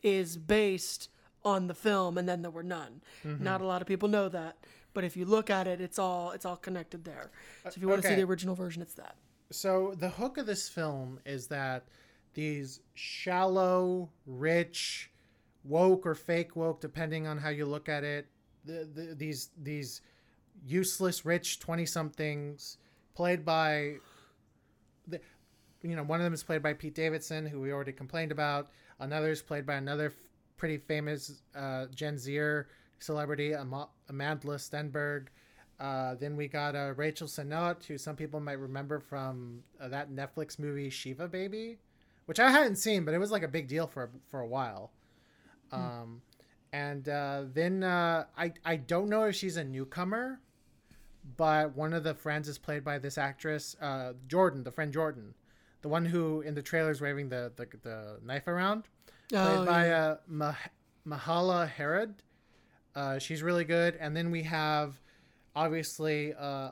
[0.02, 1.10] is based
[1.44, 3.02] on the film, and then there were none.
[3.26, 3.44] Mm-hmm.
[3.44, 4.58] Not a lot of people know that,
[4.94, 7.32] but if you look at it, it's all it's all connected there.
[7.64, 9.16] So if you want to see the original version, it's that.
[9.52, 11.84] so the hook of this film is that
[12.34, 15.12] these shallow, rich,
[15.64, 18.28] woke or fake woke, depending on how you look at it,
[18.66, 20.02] the, the, these these
[20.66, 22.78] useless rich twenty somethings
[23.16, 24.00] played by the,
[25.84, 28.72] you know one of them is played by Pete Davidson, who we already complained about.
[29.00, 30.14] Another is played by another f-
[30.58, 32.68] pretty famous uh, Gen Zer
[33.00, 35.28] celebrity, Am- Amanda Stenberg.
[35.80, 40.12] Uh, then we got uh, Rachel Sennott, who some people might remember from uh, that
[40.12, 41.78] Netflix movie Shiva Baby,
[42.26, 44.92] which I hadn't seen, but it was like a big deal for for a while.
[45.72, 46.22] Um,
[46.72, 50.40] and uh, then uh, I I don't know if she's a newcomer,
[51.38, 55.34] but one of the friends is played by this actress, uh, Jordan, the friend Jordan,
[55.84, 58.86] the one who in the trailers waving the the, the knife around,
[59.30, 60.04] played Oh, by yeah.
[60.06, 60.56] uh, Mah-
[61.08, 62.16] Mahala Herod.
[62.96, 63.96] Uh, she's really good.
[64.00, 65.00] And then we have,
[65.56, 66.72] obviously, uh,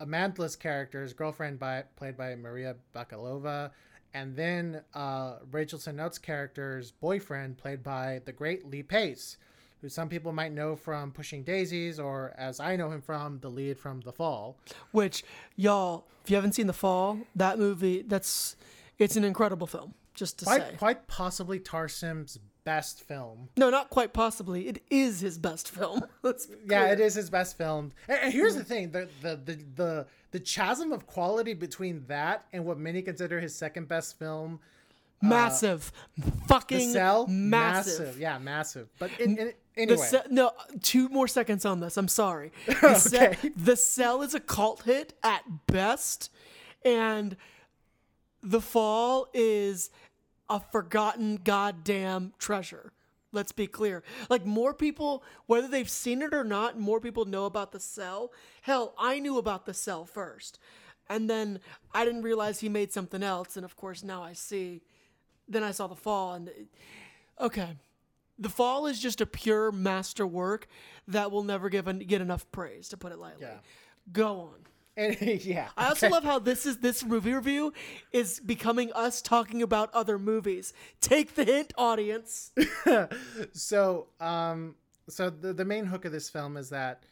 [0.00, 3.70] Amanda's character's girlfriend by played by Maria Bakalova,
[4.14, 9.36] and then uh, Rachel Sennott's character's boyfriend played by the great Lee Pace,
[9.80, 13.48] who some people might know from Pushing Daisies, or as I know him from, the
[13.48, 14.56] lead from The Fall.
[14.92, 15.24] Which
[15.56, 18.56] y'all, if you haven't seen The Fall, that movie, that's
[18.98, 19.94] it's an incredible film.
[20.14, 23.48] Just to Quite, say, quite possibly Tarsem's best film.
[23.56, 24.68] no, not quite possibly.
[24.68, 26.02] It is his best film.
[26.66, 27.92] Yeah, it is his best film.
[28.08, 28.58] And, here's mm-hmm.
[28.58, 33.00] the thing: the, the the the the chasm of quality between that and what many
[33.00, 34.60] consider his second best film,
[35.22, 38.18] uh, massive, The fucking cell, massive.
[38.18, 38.88] Yeah, massive.
[38.98, 41.96] But in, anyway, ce- no, two more seconds on this.
[41.96, 42.52] I'm sorry.
[42.66, 43.50] The, Okay.
[43.56, 46.30] the cell is a cult hit at best,
[46.84, 47.36] and
[48.42, 49.90] the fall is
[50.48, 52.92] a forgotten goddamn treasure.
[53.32, 54.02] Let's be clear.
[54.30, 58.32] Like more people, whether they've seen it or not, more people know about the cell.
[58.62, 60.58] Hell, I knew about the cell first,
[61.10, 61.60] and then
[61.92, 64.80] I didn't realize he made something else, and of course now I see.
[65.46, 66.50] Then I saw the fall, and
[67.40, 67.76] okay.
[68.38, 70.68] The Fall is just a pure masterwork
[71.08, 73.42] that will never give en- get enough praise, to put it lightly.
[73.42, 73.58] Yeah.
[74.12, 74.54] Go on.
[74.96, 75.68] and, yeah.
[75.76, 77.72] I also love how this is this movie review
[78.12, 80.72] is becoming us talking about other movies.
[81.00, 82.52] Take the hint, audience.
[83.52, 84.74] so um
[85.08, 87.04] so the, the main hook of this film is that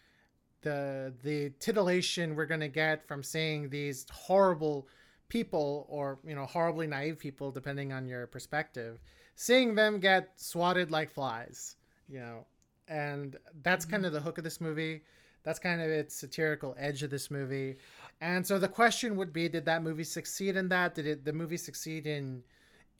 [0.63, 4.89] the the titillation we're going to get from seeing these horrible
[5.29, 9.01] people or you know horribly naive people depending on your perspective
[9.37, 11.77] seeing them get swatted like flies
[12.09, 12.45] you know?
[12.89, 13.93] And that's mm-hmm.
[13.93, 15.03] kind of the hook of this movie.
[15.43, 17.77] That's kind of its satirical edge of this movie.
[18.21, 20.95] And so the question would be did that movie succeed in that?
[20.95, 22.43] Did it the movie succeed in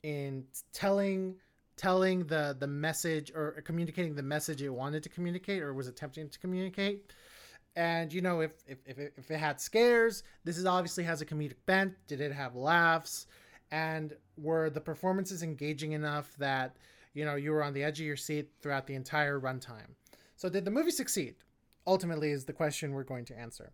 [0.03, 1.35] in telling
[1.75, 6.29] telling the the message or communicating the message it wanted to communicate or was attempting
[6.29, 7.11] to communicate?
[7.75, 11.21] And you know if if, if, it, if it had scares this is obviously has
[11.21, 11.95] a comedic bent.
[12.07, 13.27] Did it have laughs
[13.71, 16.77] and were the performances engaging enough that
[17.13, 19.95] you know you were on the edge of your seat throughout the entire runtime?
[20.35, 21.35] So did the movie succeed?
[21.85, 23.71] Ultimately is the question we're going to answer.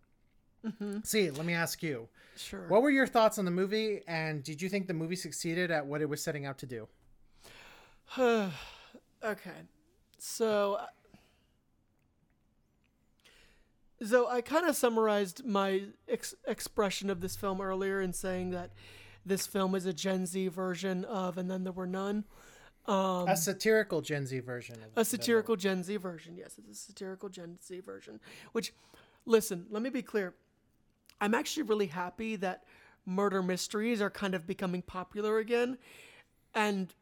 [0.64, 0.98] Mm-hmm.
[1.04, 2.08] See let me ask you.
[2.36, 2.66] Sure.
[2.66, 5.86] what were your thoughts on the movie and did you think the movie succeeded at
[5.86, 6.88] what it was setting out to do?
[9.24, 9.50] Okay.
[10.18, 10.86] So uh,
[14.04, 18.72] So I kind of summarized my ex- expression of this film earlier in saying that
[19.26, 22.24] this film is a Gen Z version of And Then There Were None.
[22.86, 26.36] Um, a satirical gen z version of a satirical Gen Z version.
[26.36, 28.20] Yes, it's a satirical Gen Z version.
[28.52, 28.74] Which,
[29.24, 30.34] listen, let me be clear.
[31.20, 32.64] I'm actually really happy that
[33.06, 35.78] murder mysteries are kind of becoming popular again.
[36.54, 36.94] And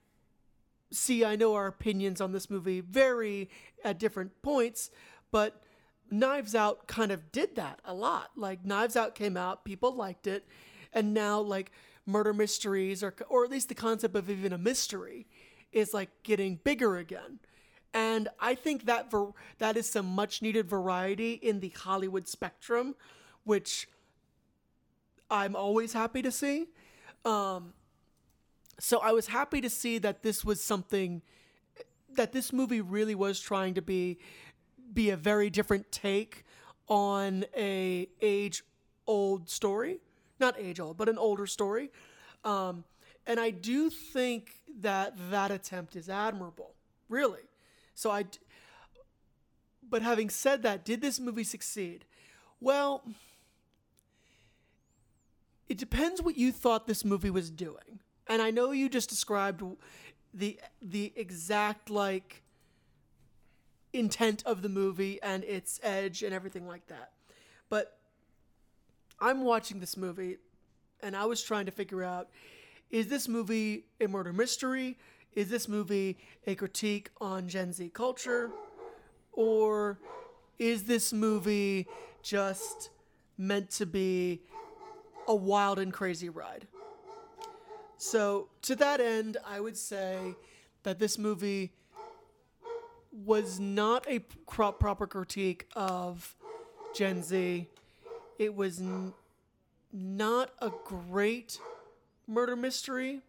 [0.92, 3.50] see, I know our opinions on this movie vary
[3.84, 4.90] at different points,
[5.32, 5.62] but
[6.10, 8.30] Knives Out kind of did that a lot.
[8.36, 10.46] Like Knives Out came out, people liked it,
[10.92, 11.72] and now like
[12.06, 15.26] murder mysteries or or at least the concept of even a mystery
[15.72, 17.38] is like getting bigger again.
[17.94, 22.94] And I think that ver- that is some much needed variety in the Hollywood spectrum,
[23.44, 23.88] which
[25.30, 26.68] I'm always happy to see.
[27.24, 27.74] Um,
[28.78, 31.22] so I was happy to see that this was something
[32.14, 34.18] that this movie really was trying to be
[34.92, 36.44] be a very different take
[36.88, 38.62] on a age
[39.06, 40.00] old story
[40.42, 41.90] not age old but an older story.
[42.44, 42.84] Um,
[43.26, 44.42] and i do think
[44.80, 46.74] that that attempt is admirable
[47.08, 47.46] really.
[47.94, 48.24] So I,
[49.88, 52.04] but having said that did this movie succeed?
[52.60, 53.04] Well
[55.68, 58.00] it depends what you thought this movie was doing.
[58.26, 59.62] And i know you just described
[60.34, 62.42] the the exact like
[63.92, 67.12] intent of the movie and its edge and everything like that.
[67.68, 67.98] But
[69.22, 70.38] I'm watching this movie
[71.00, 72.28] and I was trying to figure out
[72.90, 74.98] is this movie a murder mystery?
[75.34, 78.50] Is this movie a critique on Gen Z culture?
[79.32, 79.98] Or
[80.58, 81.86] is this movie
[82.22, 82.90] just
[83.38, 84.42] meant to be
[85.28, 86.66] a wild and crazy ride?
[87.96, 90.34] So, to that end, I would say
[90.82, 91.72] that this movie
[93.12, 96.34] was not a pro- proper critique of
[96.94, 97.68] Gen Z.
[98.38, 99.12] It was n-
[99.92, 101.58] not a great
[102.26, 103.20] murder mystery,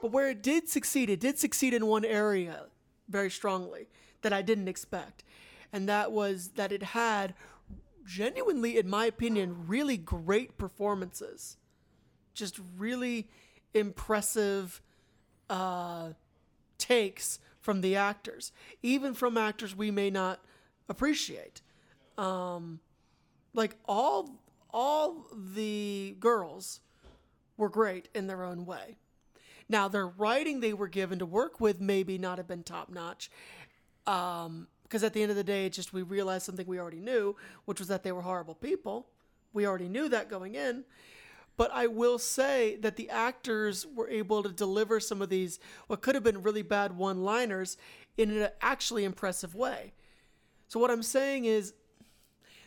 [0.00, 2.66] but where it did succeed, it did succeed in one area
[3.08, 3.88] very strongly
[4.22, 5.24] that I didn't expect.
[5.72, 7.34] And that was that it had
[8.04, 11.56] genuinely, in my opinion, really great performances.
[12.34, 13.28] Just really
[13.74, 14.80] impressive
[15.48, 16.10] uh,
[16.78, 20.40] takes from the actors, even from actors we may not
[20.88, 21.60] appreciate.
[22.16, 22.80] Um,
[23.54, 24.40] like all
[24.72, 26.80] all the girls
[27.56, 28.96] were great in their own way.
[29.68, 33.30] Now their writing they were given to work with maybe not have been top notch.
[34.06, 36.98] Um, because at the end of the day, it just we realized something we already
[36.98, 39.06] knew, which was that they were horrible people.
[39.52, 40.84] We already knew that going in.
[41.56, 46.00] But I will say that the actors were able to deliver some of these, what
[46.00, 47.76] could have been really bad one liners,
[48.16, 49.92] in an actually impressive way.
[50.66, 51.74] So, what I'm saying is,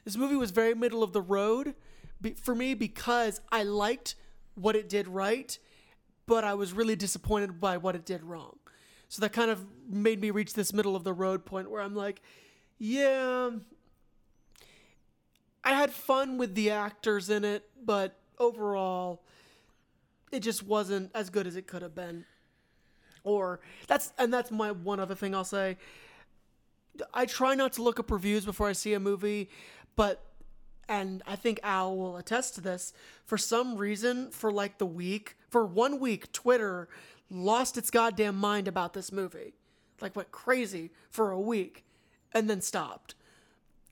[0.04, 1.76] this movie was very middle of the road
[2.42, 4.16] for me because I liked
[4.56, 5.58] what it did right,
[6.26, 8.58] but I was really disappointed by what it did wrong.
[9.10, 11.96] So that kind of made me reach this middle of the road point where I'm
[11.96, 12.22] like,
[12.80, 13.52] yeah,
[15.64, 19.24] I had fun with the actors in it, but overall,
[20.32, 22.26] it just wasn't as good as it could have been.
[23.24, 25.78] Or that's and that's my one other thing I'll say.
[27.14, 29.50] I try not to look up reviews before I see a movie,
[29.96, 30.24] but
[30.90, 32.94] and I think Al will attest to this.
[33.26, 36.90] For some reason, for like the week, for one week, Twitter
[37.30, 39.54] lost its goddamn mind about this movie.
[40.02, 41.86] Like went crazy for a week
[42.34, 43.16] and then stopped.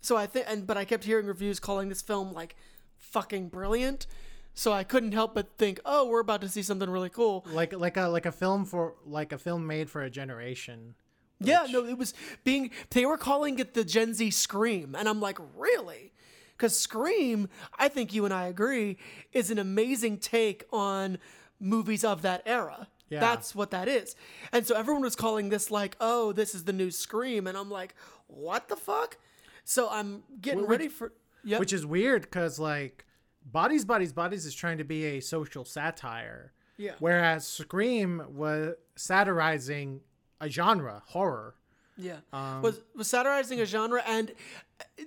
[0.01, 2.55] So I think and but I kept hearing reviews calling this film like
[2.97, 4.07] fucking brilliant.
[4.53, 7.73] So I couldn't help but think, "Oh, we're about to see something really cool." Like
[7.73, 10.95] like a like a film for like a film made for a generation.
[11.43, 15.19] Yeah, no, it was being they were calling it the Gen Z Scream, and I'm
[15.19, 16.11] like, really?
[16.57, 17.49] Because Scream,
[17.79, 18.97] I think you and I agree,
[19.33, 21.17] is an amazing take on
[21.59, 22.87] movies of that era.
[23.09, 23.19] Yeah.
[23.19, 24.15] That's what that is.
[24.53, 27.69] And so everyone was calling this like, oh, this is the new Scream, and I'm
[27.69, 27.95] like,
[28.27, 29.17] what the fuck?
[29.63, 33.05] So I'm getting Which- ready for yeah, Which is weird because like
[33.43, 36.53] Bodies, Bodies, Bodies is trying to be a social satire.
[36.77, 36.93] Yeah.
[36.99, 40.01] Whereas Scream was satirizing
[40.41, 41.55] a genre, horror.
[41.97, 42.17] Yeah.
[42.33, 44.33] Um, was was satirizing a genre and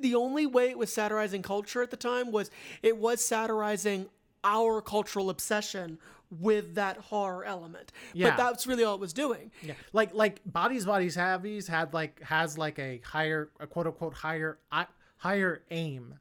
[0.00, 2.50] the only way it was satirizing culture at the time was
[2.82, 4.06] it was satirizing
[4.44, 5.98] our cultural obsession
[6.30, 7.92] with that horror element.
[8.12, 8.30] Yeah.
[8.30, 9.50] But that's really all it was doing.
[9.62, 9.74] Yeah.
[9.92, 14.58] Like like Bodies, Bodies, Havies had like has like a higher a quote unquote higher
[14.70, 14.84] uh,
[15.16, 16.14] higher aim,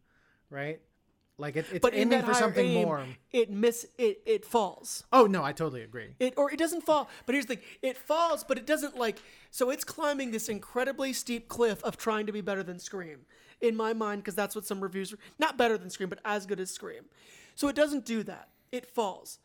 [0.49, 0.81] right?
[1.37, 3.05] Like it, it's But in aiming for something aim, more.
[3.31, 5.03] it miss it it falls.
[5.11, 6.13] Oh no, I totally agree.
[6.19, 7.09] It or it doesn't fall.
[7.25, 9.17] But here's the thing: it falls, but it doesn't like.
[9.49, 13.21] So it's climbing this incredibly steep cliff of trying to be better than Scream,
[13.61, 15.17] in my mind, because that's what some reviews were.
[15.39, 17.05] Not better than Scream, but as good as Scream.
[17.55, 18.49] So it doesn't do that.
[18.71, 19.39] It falls.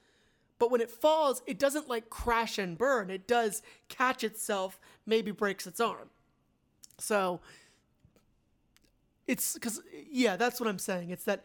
[0.59, 3.11] But when it falls, it doesn't like crash and burn.
[3.11, 6.11] It does catch itself, maybe breaks its arm.
[6.99, 7.41] So
[9.27, 11.11] it's because yeah, that's what I'm saying.
[11.11, 11.45] It's that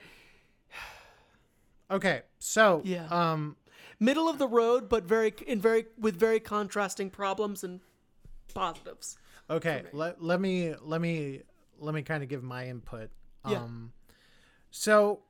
[1.91, 3.05] Okay, so Yeah.
[3.07, 3.57] um,
[3.99, 7.81] middle of the road, but very in very with very contrasting problems and
[8.53, 9.17] positives.
[9.49, 11.41] Okay, let, let me let me
[11.77, 13.09] let me kind of give my input.
[13.47, 13.63] Yeah.
[13.63, 13.93] Um
[14.71, 15.23] so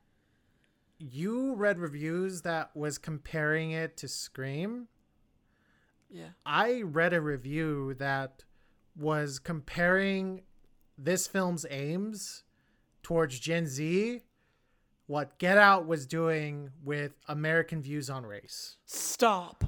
[0.98, 4.86] you read reviews that was comparing it to Scream.
[6.08, 6.28] Yeah.
[6.46, 8.44] I read a review that
[8.96, 10.42] was comparing
[10.96, 12.44] this film's aims
[13.02, 14.22] towards Gen Z
[15.06, 18.76] what Get Out was doing with American views on race.
[18.86, 19.64] Stop.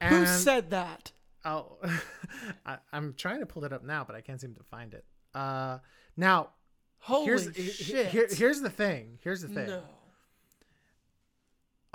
[0.00, 1.12] And Who said that?
[1.44, 1.76] Oh,
[2.66, 5.04] I, I'm trying to pull it up now, but I can't seem to find it.
[5.34, 5.78] Uh,
[6.16, 6.50] now,
[7.00, 8.06] Holy here's shit.
[8.08, 9.18] here- here's the thing.
[9.22, 9.66] Here's the thing.
[9.68, 9.82] No.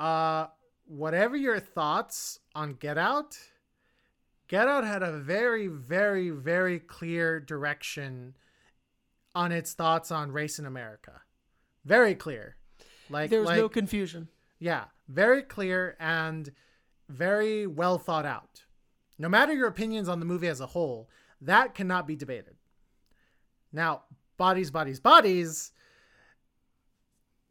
[0.03, 0.47] Uh,
[0.87, 3.37] whatever your thoughts on Get Out,
[4.47, 8.35] Get Out had a very, very, very clear direction
[9.33, 11.21] on its thoughts on race in America.
[11.85, 12.55] Very clear.
[13.09, 14.27] Like There was like, no confusion.
[14.59, 16.51] Yeah, very clear and
[17.07, 18.65] very well thought out.
[19.17, 21.09] No matter your opinions on the movie as a whole,
[21.41, 22.55] that cannot be debated.
[23.71, 24.03] Now,
[24.37, 25.71] bodies, bodies, bodies.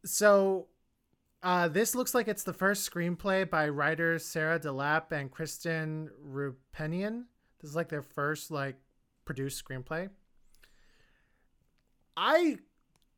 [0.05, 0.67] So,
[1.43, 7.25] uh, this looks like it's the first screenplay by writers Sarah DeLappe and Kristen Roupenian.
[7.61, 8.77] This is like their first like
[9.25, 10.11] produced screenplay.
[12.17, 12.59] I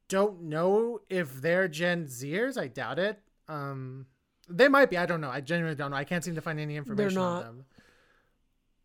[0.08, 2.58] don't know if they're Gen Zers.
[2.58, 3.18] I doubt it.
[3.48, 4.06] Um,
[4.48, 4.96] they might be.
[4.96, 5.30] I don't know.
[5.30, 5.96] I genuinely don't know.
[5.96, 7.64] I can't seem to find any information on them.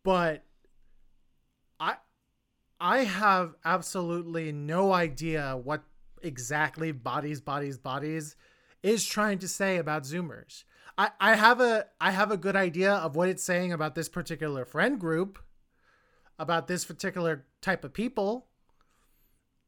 [0.02, 0.44] But
[1.78, 1.96] I,
[2.80, 5.84] I have absolutely no idea what
[6.22, 8.36] exactly bodies, bodies, bodies
[8.82, 10.64] is trying to say about Zoomers.
[10.98, 14.08] I, I have a I have a good idea of what it's saying about this
[14.08, 15.38] particular friend group,
[16.38, 18.46] about this particular type of people.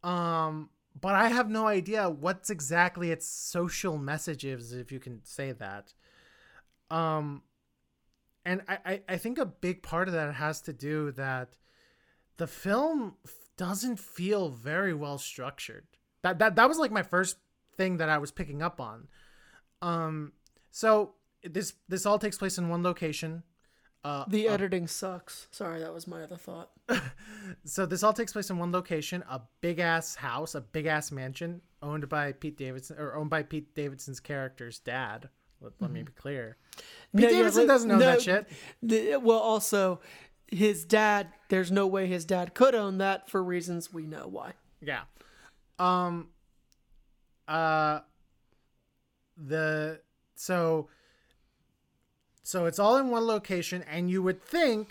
[0.03, 0.69] Um,
[1.01, 5.93] but I have no idea what's exactly its social messages, if you can say that.
[6.91, 7.43] Um,
[8.45, 11.57] and I, I, think a big part of that has to do that
[12.37, 13.17] the film
[13.57, 15.87] doesn't feel very well structured.
[16.23, 17.39] That that that was like my first
[17.77, 19.09] thing that I was picking up on.
[19.83, 20.33] Um,
[20.71, 23.43] so this this all takes place in one location.
[24.05, 25.49] Uh, The uh, editing sucks.
[25.51, 26.71] Sorry, that was my other thought.
[27.65, 31.11] so this all takes place in one location, a big ass house, a big ass
[31.11, 35.29] mansion owned by Pete Davidson or owned by Pete Davidson's character's dad.
[35.61, 36.57] Let, let me be clear.
[36.77, 37.19] Pete Mm-hmm.
[37.21, 38.49] No, yeah, Davidson let- doesn't know no, that shit.
[38.83, 40.01] the- well, also,
[40.49, 41.29] his dad.
[41.49, 44.53] There's no way his dad could own that for reasons we know why.
[44.83, 45.03] Yeah.
[45.79, 46.29] Um
[47.49, 48.01] uh
[49.37, 50.01] the
[50.35, 50.89] so
[52.45, 54.91] So it's all in one location, and you would think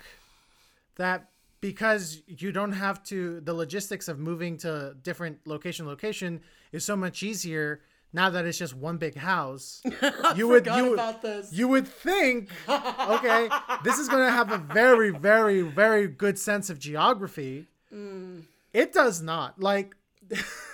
[0.97, 1.29] that
[1.61, 6.41] because you don't have to, the logistics of moving to different location location
[6.73, 7.79] is so much easier
[8.11, 9.81] now that it's just one big house.
[10.35, 11.53] you would you would- about this.
[11.53, 13.47] you would think, okay,
[13.83, 17.67] this is going to have a very, very, very good sense of geography.
[17.93, 18.43] Mm.
[18.73, 19.59] It does not.
[19.61, 19.95] Like,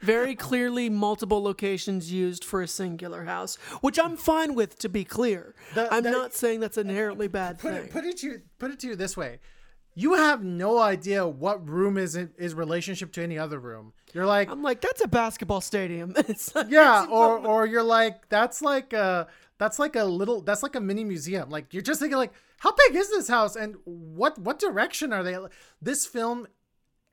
[0.00, 4.78] Very clearly, multiple locations used for a singular house, which I'm fine with.
[4.78, 7.84] To be clear, The- I'm the- not saying that's inherently bad put thing.
[7.84, 9.40] it, put it to you, put it to you this way:
[9.94, 13.92] you have no idea what room is in, is relationship to any other room.
[14.14, 16.14] You're like, I'm like, that's a basketball stadium.
[16.28, 19.26] It's like- yeah, or or you're like, that's like a
[19.58, 21.50] that's like a little that's like a mini museum.
[21.50, 25.24] Like you're just thinking like, how big is this house and what what direction are
[25.24, 25.36] they?
[25.82, 26.46] This film.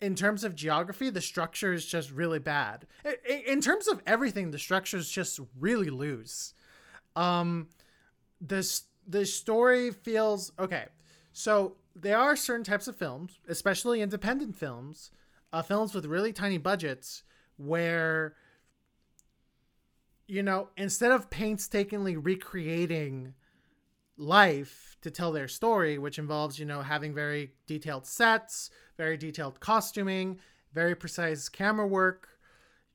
[0.01, 2.85] In terms of geography, the structure is just really bad.
[3.47, 6.53] In terms of everything, the structure is just really loose.
[7.15, 7.69] Um,
[8.41, 10.85] this the story feels okay.
[11.31, 15.11] So there are certain types of films, especially independent films,
[15.53, 17.23] uh, films with really tiny budgets,
[17.57, 18.35] where
[20.27, 23.33] you know instead of painstakingly recreating
[24.17, 29.59] life to tell their story, which involves you know having very detailed sets, very detailed
[29.59, 30.39] costuming,
[30.73, 32.27] very precise camera work,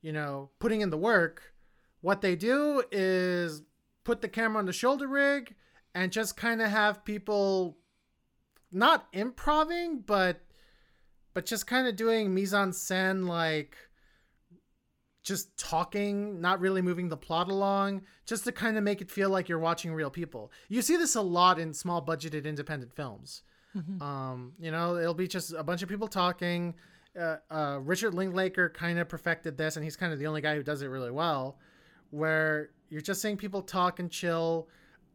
[0.01, 1.53] you know, putting in the work.
[2.01, 3.63] What they do is
[4.03, 5.55] put the camera on the shoulder rig
[5.95, 7.77] and just kind of have people
[8.73, 10.41] not improving but
[11.33, 13.77] but just kind of doing mise en scène like
[15.23, 19.29] just talking not really moving the plot along just to kind of make it feel
[19.29, 23.43] like you're watching real people you see this a lot in small budgeted independent films
[24.01, 26.73] um you know it'll be just a bunch of people talking
[27.19, 30.55] uh, uh richard linklater kind of perfected this and he's kind of the only guy
[30.55, 31.57] who does it really well
[32.09, 34.67] where you're just seeing people talk and chill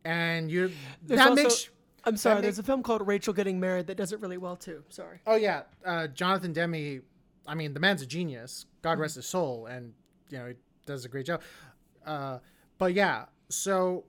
[0.05, 0.71] and you
[1.03, 1.69] There's that also- makes
[2.07, 2.41] I'm sorry.
[2.41, 4.85] There's a film called Rachel Getting Married that does it really well too.
[4.91, 5.19] Sorry.
[5.27, 7.03] Oh yeah, uh, Jonathan Demme.
[7.47, 8.64] I mean, the man's a genius.
[8.64, 8.78] Mm-hmm.
[8.82, 9.92] God rest his soul, and
[10.30, 10.55] you know he
[10.86, 11.42] does a great job.
[12.05, 12.38] Uh,
[12.78, 14.05] but yeah, so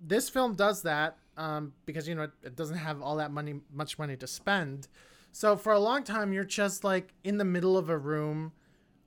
[0.00, 3.60] this film does that um, because you know it, it doesn't have all that money,
[3.72, 4.88] much money to spend.
[5.32, 8.52] So for a long time, you're just like in the middle of a room,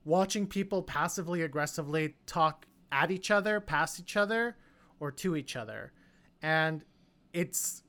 [0.04, 4.56] watching people passively aggressively talk at each other, past each other,
[5.00, 5.92] or to each other,
[6.40, 6.84] and
[7.32, 7.82] it's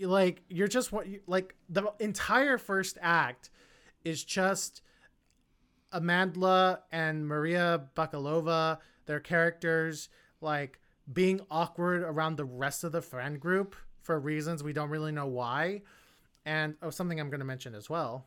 [0.00, 3.50] like you're just what like the entire first act
[4.06, 4.82] is just
[5.92, 10.08] Amandla and Maria Bakalova, their characters
[10.40, 10.78] like
[11.12, 15.26] being awkward around the rest of the friend group for reasons we don't really know
[15.26, 15.82] why.
[16.44, 18.24] And oh, something I'm going to mention as well.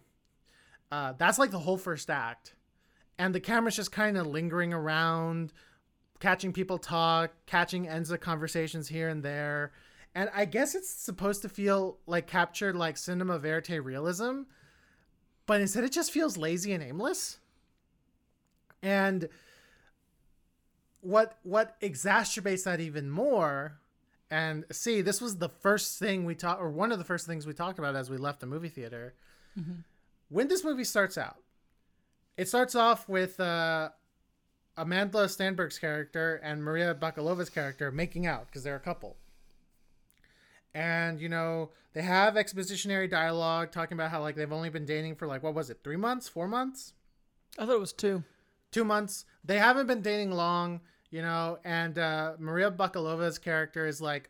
[0.91, 2.55] Uh, that's like the whole first act.
[3.17, 5.53] And the camera's just kind of lingering around,
[6.19, 9.71] catching people talk, catching ends of conversations here and there.
[10.13, 14.41] And I guess it's supposed to feel like captured like cinema verite realism,
[15.49, 17.39] but instead it just feels lazy and aimless.
[18.83, 19.27] And
[21.01, 23.79] what what exacerbates that even more
[24.29, 27.47] and see this was the first thing we talked or one of the first things
[27.47, 29.15] we talked about as we left the movie theater.
[30.29, 31.37] When this movie starts out
[32.37, 33.89] it starts off with uh
[34.77, 39.17] Amandla Stenberg's character and maria bakalova's character making out because they're a couple
[40.79, 45.15] and you know they have expositionary dialogue talking about how like they've only been dating
[45.15, 46.93] for like what was it three months four months
[47.57, 48.23] I thought it was two.
[48.71, 49.25] two months.
[49.43, 54.29] They haven't been dating long, you know, and uh, Maria Bakalova's character is like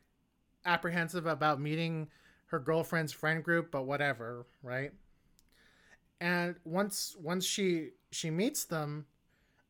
[0.66, 2.08] apprehensive about meeting
[2.48, 4.92] her girlfriend's friend group, but whatever, right?
[6.22, 9.06] And once once she she meets them,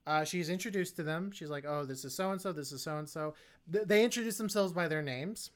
[0.08, 1.32] uh, she's introduced to them.
[1.32, 2.52] She's like, "Oh, this is so and so.
[2.52, 3.34] This is so and so."
[3.68, 5.52] They introduce themselves by their names.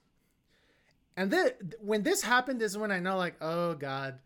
[1.16, 4.20] And then when this happened is when I know, like, oh god,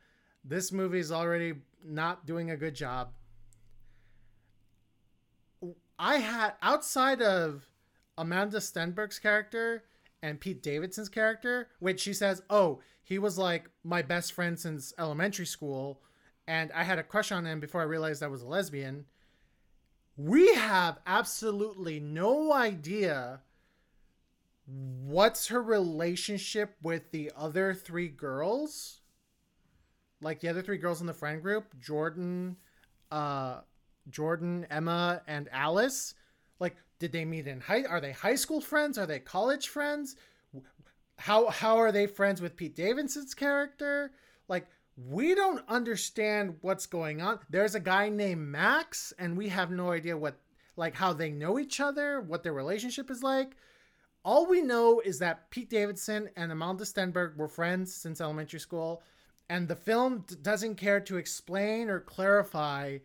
[0.44, 3.12] this movie's already not doing a good job.
[6.00, 7.70] I had outside of
[8.18, 9.84] Amandla Stenberg's character
[10.22, 14.94] and Pete Davidson's character, which she says, "Oh, he was like my best friend since
[14.98, 16.02] elementary school,
[16.48, 19.06] and I had a crush on him before I realized I was a lesbian."
[20.16, 23.42] We have absolutely no idea
[24.68, 29.00] what's her relationship with the other three girls.
[30.22, 32.58] Like the other three girls in the friend group, Jordan,
[33.12, 33.62] uh,
[34.10, 36.16] Jordan, Emma, and Alice.
[36.60, 37.84] Like, did they meet in high?
[37.84, 38.98] Are they high school friends?
[38.98, 40.16] Are they college friends?
[41.18, 44.12] How how are they friends with Pete Davidson's character?
[44.48, 47.40] Like, we don't understand what's going on.
[47.50, 50.40] There's a guy named Max, and we have no idea what
[50.76, 53.56] like how they know each other, what their relationship is like.
[54.24, 59.02] All we know is that Pete Davidson and Amandla Stenberg were friends since elementary school,
[59.50, 62.98] and the film d- doesn't care to explain or clarify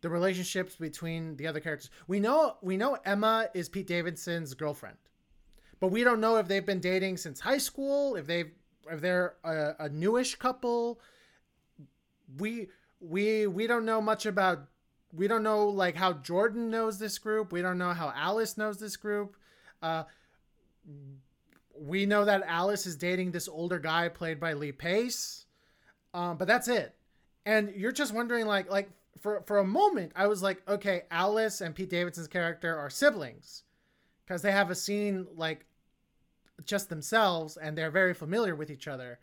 [0.00, 1.90] the relationships between the other characters.
[2.08, 4.96] We know we know Emma is Pete Davidson's girlfriend,
[5.80, 8.50] but we don't know if they've been dating since high school, if they've
[8.90, 11.00] if they're a, a newish couple.
[12.38, 12.68] We
[13.00, 14.66] we we don't know much about
[15.12, 17.52] we don't know like how Jordan knows this group.
[17.52, 19.36] We don't know how Alice knows this group.
[19.82, 20.04] Uh,
[21.78, 25.46] we know that Alice is dating this older guy played by Lee Pace,
[26.14, 26.94] um, but that's it.
[27.44, 31.60] And you're just wondering, like, like for for a moment, I was like, okay, Alice
[31.60, 33.62] and Pete Davidson's character are siblings
[34.24, 35.66] because they have a scene like
[36.64, 39.18] just themselves and they're very familiar with each other.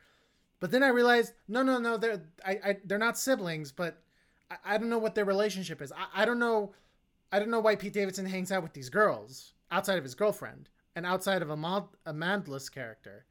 [0.59, 4.01] But then I realized, no, no, no, they're I, I they're not siblings, but
[4.49, 5.91] I, I don't know what their relationship is.
[5.91, 6.73] I, I don't know,
[7.31, 10.69] I don't know why Pete Davidson hangs out with these girls outside of his girlfriend
[10.95, 13.25] and outside of Amand- Amanda's character,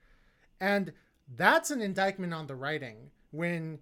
[0.60, 0.92] and
[1.36, 3.78] that's an indictment on the writing when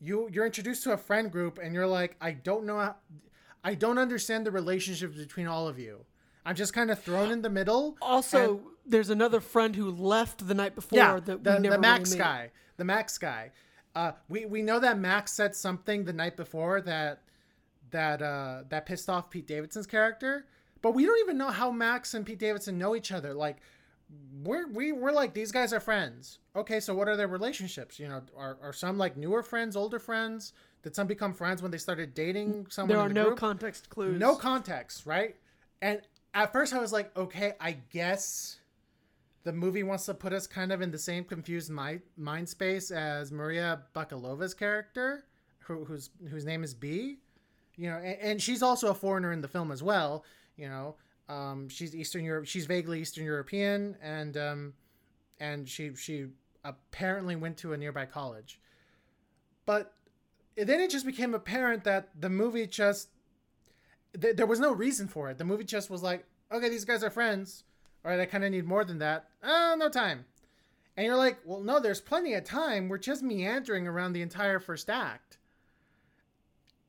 [0.00, 2.96] you you're introduced to a friend group and you're like, I don't know, how,
[3.62, 6.04] I don't understand the relationships between all of you.
[6.44, 7.96] I'm just kind of thrown in the middle.
[8.02, 11.80] Also, and- there's another friend who left the night before yeah, that the, never the
[11.80, 13.52] Max really guy, the Max guy.
[13.94, 17.22] Uh, we we know that Max said something the night before that
[17.90, 20.46] that uh, that pissed off Pete Davidson's character,
[20.82, 23.32] but we don't even know how Max and Pete Davidson know each other.
[23.32, 23.58] Like
[24.42, 26.40] we're we, we're like these guys are friends.
[26.54, 27.98] Okay, so what are their relationships?
[27.98, 30.52] You know, are, are some like newer friends, older friends?
[30.82, 32.88] Did some become friends when they started dating someone?
[32.88, 33.38] There are the no group?
[33.38, 34.18] context clues.
[34.18, 35.36] No context, right?
[35.80, 36.00] And
[36.34, 38.58] at first I was like, okay, I guess
[39.44, 42.90] the movie wants to put us kind of in the same confused mind, mind space
[42.90, 45.24] as Maria Bakalova's character,
[45.60, 47.18] who, whose whose name is B.
[47.76, 50.24] You know, and, and she's also a foreigner in the film as well.
[50.56, 50.96] You know,
[51.28, 52.46] um, she's Eastern Europe.
[52.46, 54.74] She's vaguely Eastern European, and um,
[55.40, 56.26] and she she
[56.64, 58.60] apparently went to a nearby college.
[59.66, 59.94] But
[60.56, 63.08] then it just became apparent that the movie just
[64.20, 65.38] th- there was no reason for it.
[65.38, 67.64] The movie just was like, okay, these guys are friends.
[68.04, 69.28] All right, I kind of need more than that.
[69.42, 70.24] Oh, no time.
[70.96, 72.88] And you're like, well, no, there's plenty of time.
[72.88, 75.38] We're just meandering around the entire first act.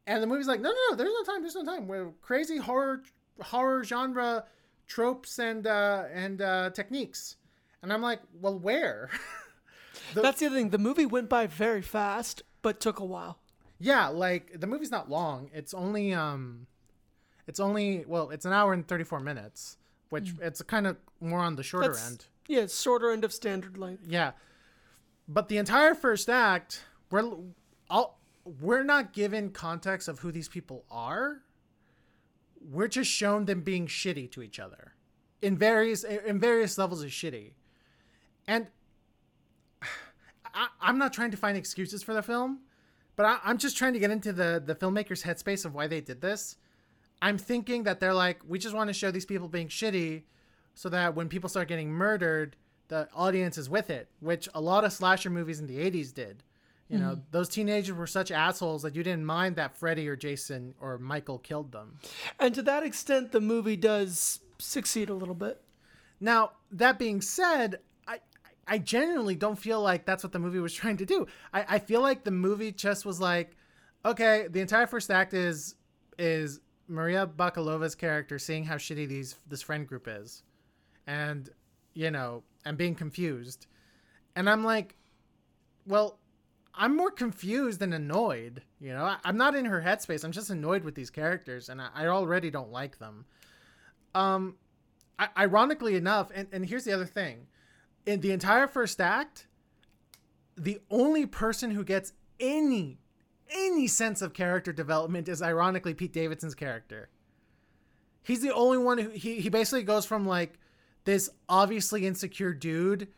[0.05, 1.41] And the movie's like, no, no, no, there's no time.
[1.41, 1.88] There's no time.
[1.88, 3.03] We're crazy horror,
[3.42, 4.46] horror genre
[4.88, 7.38] tropes and uh, and uh, techniques.
[7.82, 9.10] And I'm like, well, where?
[10.14, 10.70] That's the other thing.
[10.70, 13.40] The movie went by very fast, but took a while.
[13.80, 15.50] Yeah, like the movie's not long.
[15.54, 16.68] It's only um
[17.48, 19.78] it's only well, it's an hour and 34 minutes,
[20.10, 22.26] which it's kind of more on the shorter That's- end.
[22.48, 24.04] Yeah, shorter end of standard length.
[24.08, 24.32] Yeah.
[25.28, 27.32] But the entire first act, we're
[27.90, 28.20] all
[28.62, 31.42] we're not given context of who these people are.
[32.70, 34.93] We're just shown them being shitty to each other
[35.41, 37.51] in various in various levels of shitty.
[38.47, 38.68] And
[40.53, 42.59] I, I'm not trying to find excuses for the film,
[43.16, 46.01] but I, I'm just trying to get into the the filmmaker's headspace of why they
[46.01, 46.57] did this.
[47.22, 50.24] I'm thinking that they're like, we just want to show these people being shitty,
[50.74, 52.55] so that when people start getting murdered,
[52.89, 56.43] the audience is with it, which a lot of slasher movies in the 80s did.
[56.90, 57.24] You know, Mhm.
[57.32, 61.40] those teenagers were such assholes that you didn't mind that Freddy or Jason or Michael
[61.40, 61.98] killed them.
[62.40, 65.62] And to that extent, the movie does succeed a little bit.
[66.20, 68.20] Now, that being said, I
[68.68, 71.26] I genuinely don't feel like that's what the movie was trying to do.
[71.54, 73.56] I, I feel like the movie just was like,
[74.06, 75.76] okay, the entire first act is
[76.20, 80.44] is Maria Bakalova's character seeing how shitty these this friend group is.
[81.08, 81.50] And,
[81.94, 83.68] you know, and being confused.
[84.36, 84.96] And I'm like,
[85.86, 86.20] well,
[86.76, 88.64] I'm more confused than annoyed.
[88.80, 90.24] You know, I, I'm not in her headspace.
[90.24, 93.26] I'm just annoyed with these characters, and I, I already don't like them.
[94.16, 94.56] Um,
[95.20, 97.48] I, ironically enough, and, and here's the other thing:
[98.06, 99.48] in the entire first act,
[100.58, 103.00] the only person who gets any
[103.52, 107.10] any sense of character development is ironically Pete Davidson's character.
[108.24, 110.60] He's the only one who he, he basically goes from like
[111.04, 113.10] this obviously insecure dude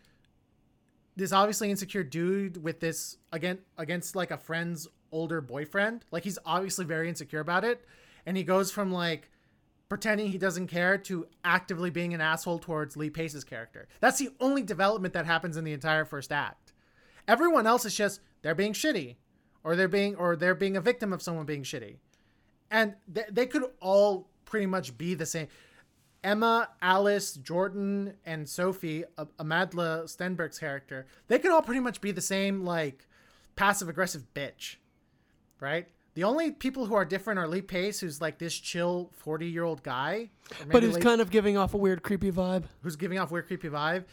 [1.16, 6.06] this obviously insecure dude with this again against like a friend's older boyfriend.
[6.12, 7.86] Like he's obviously very insecure about it.
[8.26, 9.30] And he goes from like
[9.88, 13.88] pretending he doesn't care to actively being an asshole towards Lee Pace's character.
[14.00, 16.74] That's the only development that happens in the entire first act.
[17.28, 19.16] Everyone else is just they're being shitty
[19.64, 21.98] or they're being or they're being a victim of someone being shitty.
[22.72, 25.48] And they, they could all pretty much be the same.
[26.26, 32.12] Emma, Alice, Jordan, and Sophie, uh, Amandla Stenberg's character, they could all pretty much be
[32.12, 33.08] the same, like,
[33.56, 34.78] passive aggressive bitch,
[35.60, 35.88] right?
[36.16, 39.64] The only people who are different are Lee Pace, who's like this chill forty year
[39.64, 40.32] old guy,
[40.72, 42.64] But who's late- kind of giving off a weird, creepy vibe.
[42.82, 44.06] who's giving off weird creepy vibe.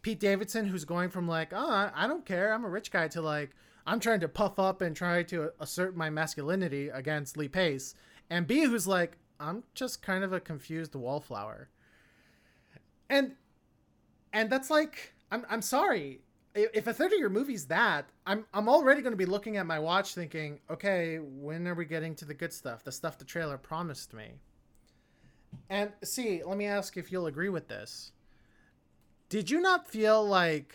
[0.00, 3.20] Pete Davidson, who's going from like, oh, I don't care, I'm a rich guy, to
[3.20, 3.50] like,
[3.86, 7.94] I'm trying to puff up and try to assert my masculinity against Lee Pace.
[8.30, 11.68] And B, who's like, I'm just kind of a confused wallflower.
[13.08, 13.32] And
[14.32, 16.20] and that's like, I'm I'm sorry.
[16.54, 19.66] If a third of your movie's that, I'm I'm already going to be looking at
[19.66, 22.84] my watch thinking, okay, when are we getting to the good stuff?
[22.84, 24.32] The stuff the trailer promised me.
[25.70, 28.12] And see, let me ask if you'll agree with this.
[29.28, 30.74] Did you not feel like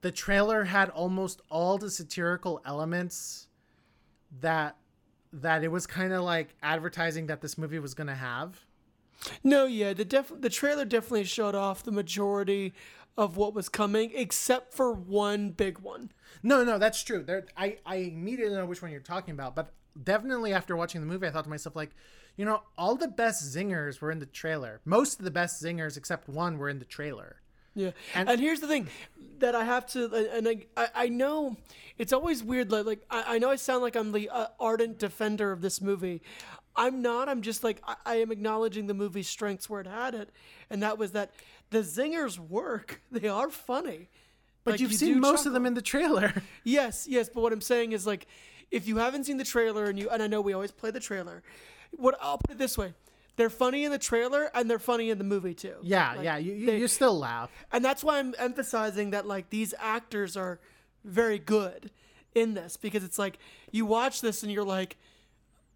[0.00, 3.48] the trailer had almost all the satirical elements
[4.40, 4.76] that
[5.42, 8.64] that it was kind of like advertising that this movie was going to have?
[9.42, 12.74] No, yeah, the def- the trailer definitely showed off the majority
[13.16, 16.10] of what was coming, except for one big one.
[16.42, 17.22] No, no, that's true.
[17.22, 19.72] There, I, I immediately know which one you're talking about, but
[20.02, 21.90] definitely after watching the movie, I thought to myself, like,
[22.36, 24.80] you know, all the best zingers were in the trailer.
[24.84, 27.36] Most of the best zingers, except one, were in the trailer.
[27.74, 28.88] Yeah, and, here's the thing
[29.40, 31.56] that I have to, and I, I, know
[31.98, 32.70] it's always weird.
[32.70, 35.80] Like, like I, I know I sound like I'm the uh, ardent defender of this
[35.80, 36.22] movie.
[36.76, 37.28] I'm not.
[37.28, 40.30] I'm just like I, I am acknowledging the movie's strengths where it had it,
[40.70, 41.32] and that was that
[41.70, 43.00] the zingers work.
[43.10, 44.08] They are funny.
[44.62, 46.32] But Like, you've you seen most of them in the trailer.
[46.64, 48.26] Yes, yes, but what I'm saying is like
[48.70, 51.00] if you haven't seen the trailer and you and I know we always play the
[51.00, 51.42] trailer,
[51.92, 52.94] what I'll put it this way.
[53.36, 55.74] They're funny in the trailer and they're funny in the movie too.
[55.82, 57.50] Yeah, Like, yeah, you, you, they- you still laugh.
[57.72, 60.60] and that's why I'm emphasizing that like these actors are
[61.04, 61.90] very good
[62.34, 63.38] in this because it's like
[63.72, 64.96] you watch this and you're like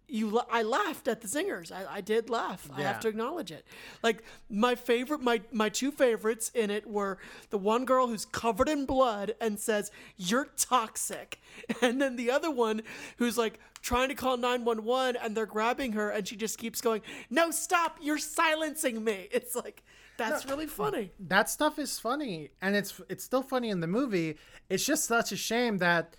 [0.09, 1.71] you I laughed at the singers.
[1.71, 2.69] I, I did laugh.
[2.75, 3.65] I have to acknowledge it.
[4.03, 7.17] Like my favorite my my two favorites in it were
[7.49, 11.39] the one girl who's covered in blood and says you're toxic
[11.81, 12.81] and then the other one
[13.17, 17.01] who's like trying to call 911 and they're grabbing her and she just keeps going
[17.29, 19.27] no stop you're silencing me.
[19.31, 19.83] It's like
[20.17, 21.11] that's really funny.
[21.17, 24.37] that stuff is funny and it's it's still funny in the movie
[24.69, 26.17] it's just such a shame that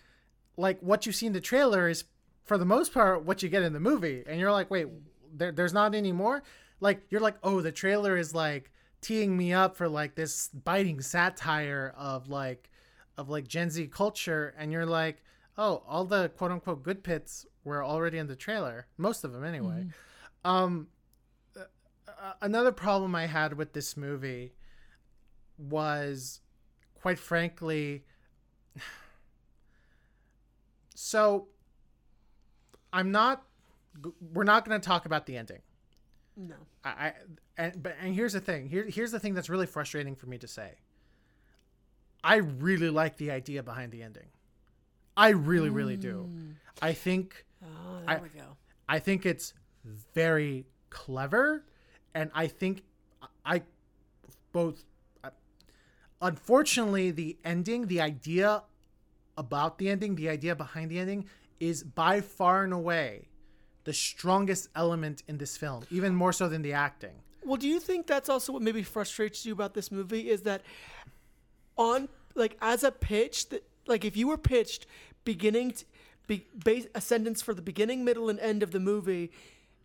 [0.57, 2.05] like what you see in the trailer is
[2.51, 4.89] for the most part what you get in the movie and you're like wait
[5.33, 6.43] there, there's not any more?
[6.81, 11.01] Like you're like oh the trailer is like teeing me up for like this biting
[11.01, 12.69] satire of like
[13.17, 15.23] of like gen z culture and you're like
[15.59, 19.45] oh all the quote unquote good pits were already in the trailer most of them
[19.45, 19.87] anyway.
[20.45, 20.89] Um
[21.57, 24.55] uh, another problem I had with this movie
[25.57, 26.41] was,
[27.01, 28.03] quite frankly,
[30.97, 31.47] so
[32.93, 33.45] I'm not.
[34.33, 35.61] We're not going to talk about the ending.
[36.37, 36.55] No.
[36.85, 37.13] I, I
[37.59, 38.69] and but and here's the thing.
[38.69, 40.75] Here here's the thing that's really frustrating for me to say.
[42.23, 44.27] I really like the idea behind the ending.
[45.17, 46.29] I really, really do.
[46.31, 46.55] Mm.
[46.81, 47.45] I think.
[47.63, 48.47] Oh, I, there we go.
[48.89, 49.55] I think it's
[50.15, 51.65] very clever,
[52.15, 52.83] and I think
[53.45, 53.63] I
[54.53, 54.85] both.
[56.23, 58.63] Unfortunately, the ending, the idea
[59.39, 61.27] about the ending, the idea behind the ending,
[61.61, 63.29] is by far and away
[63.85, 67.15] the strongest element in this film, even more so than the acting.
[67.45, 70.63] Well, do you think that's also what maybe frustrates you about this movie is that
[71.77, 74.87] on like as a pitch that like if you were pitched
[75.25, 75.85] beginning to
[76.27, 79.33] be base a sentence for the beginning, middle, and end of the movie,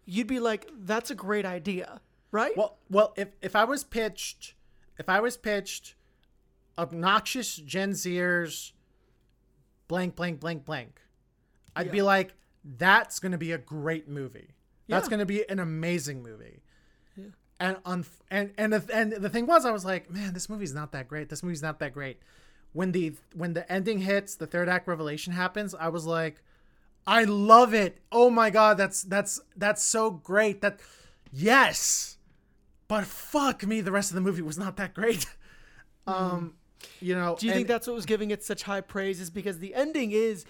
[0.05, 2.01] you'd be like, "That's a great idea,"
[2.31, 2.55] right?
[2.55, 4.53] Well, well, if if I was pitched,
[4.99, 5.95] if I was pitched,
[6.77, 8.73] obnoxious Gen Zers,
[9.87, 11.01] blank, blank, blank, blank,
[11.75, 12.33] I'd be like,
[12.77, 14.49] that's gonna be a great movie.
[14.87, 16.61] That's gonna be an amazing movie.
[17.57, 20.73] And on and and the, and the thing was, I was like, man, this movie's
[20.73, 21.29] not that great.
[21.29, 22.19] This movie's not that great.
[22.73, 25.73] When the when the ending hits, the third act revelation happens.
[25.73, 26.41] I was like,
[27.07, 27.99] I love it.
[28.11, 30.61] Oh my god, that's that's that's so great.
[30.61, 30.81] That
[31.31, 32.17] yes,
[32.89, 35.25] but fuck me, the rest of the movie was not that great.
[36.07, 36.55] um,
[36.99, 39.21] you know, do you think that's what was giving it such high praise?
[39.21, 40.45] Is because the ending is,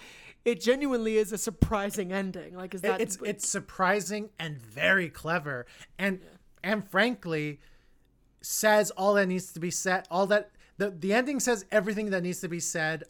[0.45, 2.55] it genuinely is a surprising ending.
[2.55, 5.65] Like, is that it's it's surprising and very clever
[5.97, 6.21] and
[6.63, 7.59] and frankly
[8.41, 12.21] says all that needs to be said all that the the ending says everything that
[12.21, 13.03] needs to be said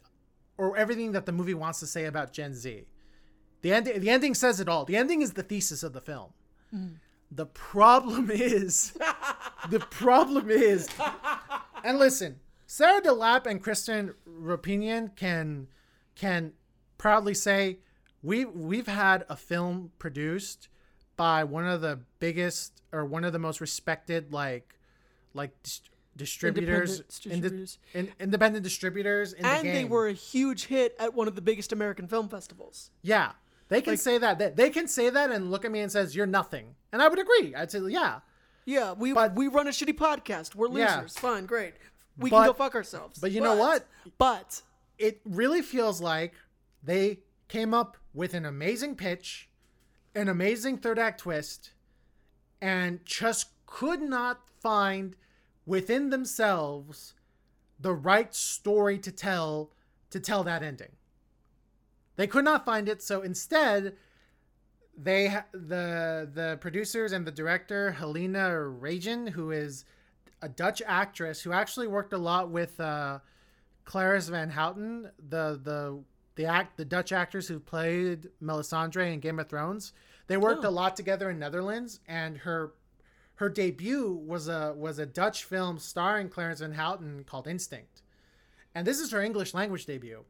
[0.56, 2.86] or everything that the movie wants to say about Gen Z.
[3.60, 4.86] The ending the ending says it all.
[4.86, 6.30] The ending is the thesis of the film.
[6.74, 6.94] Mm-hmm.
[7.30, 8.92] The problem is
[9.70, 10.88] the problem is
[11.84, 15.68] and listen, Sarah DeLappe and Kristen Roupenian can
[16.14, 16.52] can
[16.98, 17.78] proudly say
[18.22, 20.68] we we've had a film produced
[21.16, 24.74] by one of the biggest or one of the most respected like
[25.34, 25.80] like dis-
[26.16, 27.78] distributors, Independent inde- distributors.
[27.94, 29.74] in, independent distributors in the and game.
[29.74, 32.90] they were a huge hit at one of the biggest American film festivals.
[33.02, 33.32] Yeah.
[33.68, 34.38] They can Like- say that.
[34.38, 37.08] They, they can say that and look at me and says you're nothing, and I
[37.08, 37.54] would agree.
[37.54, 38.20] I'd say yeah.
[38.64, 40.54] Yeah, we But- we run a shitty podcast.
[40.54, 40.96] We're Yeah.
[40.96, 41.18] losers.
[41.18, 41.74] Fine, great.
[42.16, 43.18] We But- can go fuck ourselves.
[43.18, 43.86] but you know what?
[44.18, 44.62] But
[44.98, 46.32] It really feels like
[46.86, 49.48] they came up with an amazing pitch,
[50.14, 51.72] an amazing third act twist,
[52.60, 55.16] and just could not find
[55.66, 57.14] within themselves
[57.78, 59.72] the right story to tell
[60.10, 60.92] to tell that ending.
[62.14, 63.96] They could not find it, so instead
[64.96, 69.84] they the the producers and the director Halina Reijn, who is
[70.40, 73.18] a Dutch actress who actually worked a lot with uh,
[73.84, 76.02] Carice Van Houten, the the
[76.36, 79.92] the act the Dutch actors who played Melisandre in Game of Thrones.
[80.28, 80.72] They worked a oh.
[80.72, 82.72] lot together in Netherlands, and her
[83.36, 88.02] her debut was a was a Dutch film starring Carice Van Houten called Instinct,
[88.74, 90.24] and this is her English language debut.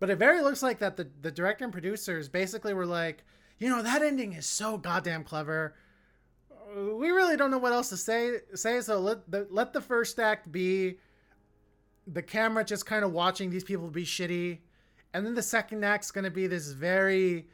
[0.00, 3.24] But it very looks like that the the director and producers basically were like,
[3.58, 5.74] you know, that ending is so goddamn clever.
[6.74, 8.40] We really don't know what else to say.
[8.54, 9.00] Say so.
[9.00, 10.98] Let the let the first act be
[12.06, 14.58] the camera just kind of watching these people be shitty,
[15.14, 17.46] and then the second act's gonna be this very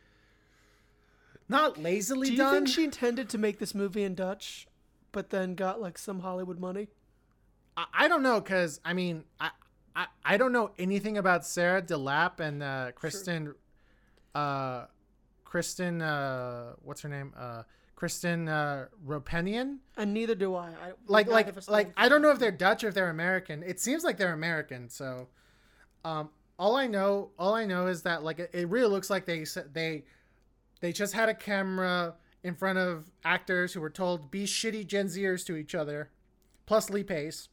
[1.48, 2.54] not lazily do you done.
[2.54, 4.66] think she intended to make this movie in Dutch,
[5.12, 6.88] but then got like some Hollywood money?
[7.76, 9.50] I, I don't know because I mean I,
[9.94, 13.54] I I don't know anything about Sarah DeLappe and uh, Kristen,
[14.34, 14.86] uh,
[15.44, 17.62] Kristen uh, what's her name uh,
[17.94, 19.78] Kristen uh, Roupenian.
[19.96, 20.68] And neither do I.
[20.68, 23.62] I Like like like I don't know if they're Dutch or if they're American.
[23.62, 24.88] It seems like they're American.
[24.88, 25.28] So,
[26.04, 29.44] um, all I know all I know is that like it, really looks like they
[29.72, 30.04] they
[30.80, 35.06] they just had a camera in front of actors who were told be shitty Gen
[35.06, 36.10] Zers to each other,
[36.66, 37.48] plus Lee Pace.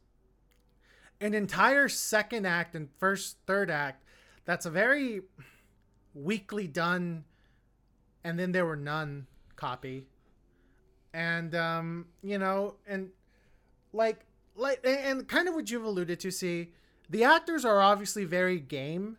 [1.20, 4.04] An entire second act and first third act
[4.46, 5.22] that's a very
[6.14, 7.24] weakly done,
[8.24, 10.08] and then there were none copy,
[11.14, 13.10] and um you know and
[13.94, 14.26] like
[14.56, 16.72] like and kind of what you've alluded to see
[17.12, 19.18] the actors are obviously very game.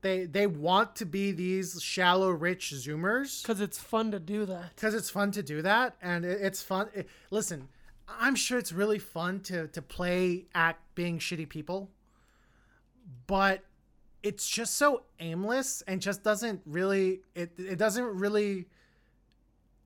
[0.00, 3.42] They they want to be these shallow rich zoomers.
[3.42, 4.74] Because it's fun to do that.
[4.74, 7.68] because it's fun to do that and it, it's fun it- listen
[8.08, 11.90] i'm sure it's really fun to to play act being shitty people
[13.26, 13.64] but
[14.22, 18.66] it's just so aimless and just doesn't really it, it doesn't really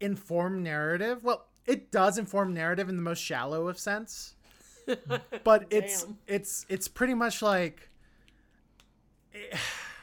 [0.01, 1.23] inform narrative.
[1.25, 4.35] Well it does inform narrative in the most shallow of sense
[5.45, 7.91] but it's it's it's pretty much like
[9.35, 9.57] eh,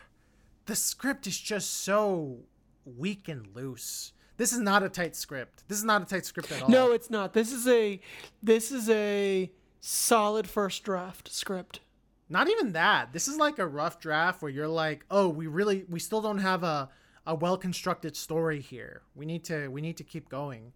[0.65, 2.39] the script is just so
[2.85, 4.13] weak and loose.
[4.37, 5.63] This is not a tight script.
[5.67, 6.69] This is not a tight script at all.
[6.69, 7.33] No, it's not.
[7.33, 7.99] This is a
[8.41, 9.51] this is a
[9.81, 11.81] solid first draft script.
[12.29, 13.11] not even that.
[13.11, 16.37] This is like a rough draft where you're like, "Oh, we really we still don't
[16.39, 16.89] have a
[17.25, 19.01] a well-constructed story here.
[19.15, 20.71] We need to we need to keep going."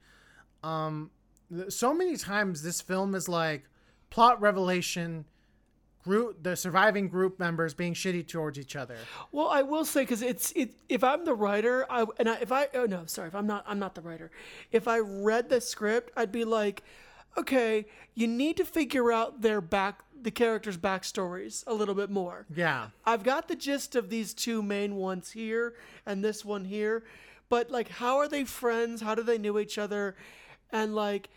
[0.64, 1.12] Um
[1.56, 3.64] th- so many times this film is like
[4.14, 5.26] plot revelation
[6.03, 8.95] group the surviving group members being shitty towards each other.
[9.32, 10.76] Well, I will say because it's it.
[10.88, 13.64] If I'm the writer, I and I, if I oh no, sorry, if I'm not,
[13.68, 14.30] I'm not the writer.
[14.72, 16.84] If I read the script, I'd be like,
[17.38, 22.45] okay, you need to figure out their back, the characters' backstories a little bit more.
[22.53, 22.89] Yeah.
[23.07, 25.74] I've got the gist of these two main ones here
[26.05, 27.03] and this one here,
[27.49, 29.01] but like, how are they friends?
[29.01, 30.16] How do they know each other?
[30.72, 31.30] And like,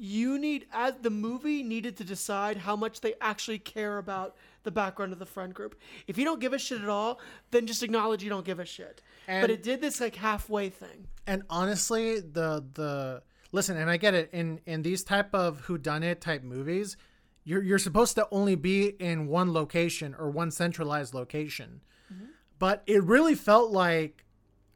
[0.00, 4.70] you need as the movie needed to decide how much they actually care about the
[4.70, 5.78] background of the friend group.
[6.06, 7.20] If you don't give a shit at all,
[7.50, 9.02] then just acknowledge you don't give a shit.
[9.26, 11.06] but it did this like halfway thing.
[11.26, 13.22] and honestly the the
[13.52, 16.96] listen and i get it in in these type of who done it type movies
[17.44, 21.80] you're you're supposed to only be in one location or one centralized location
[22.12, 22.24] mm-hmm.
[22.58, 24.24] but it really felt like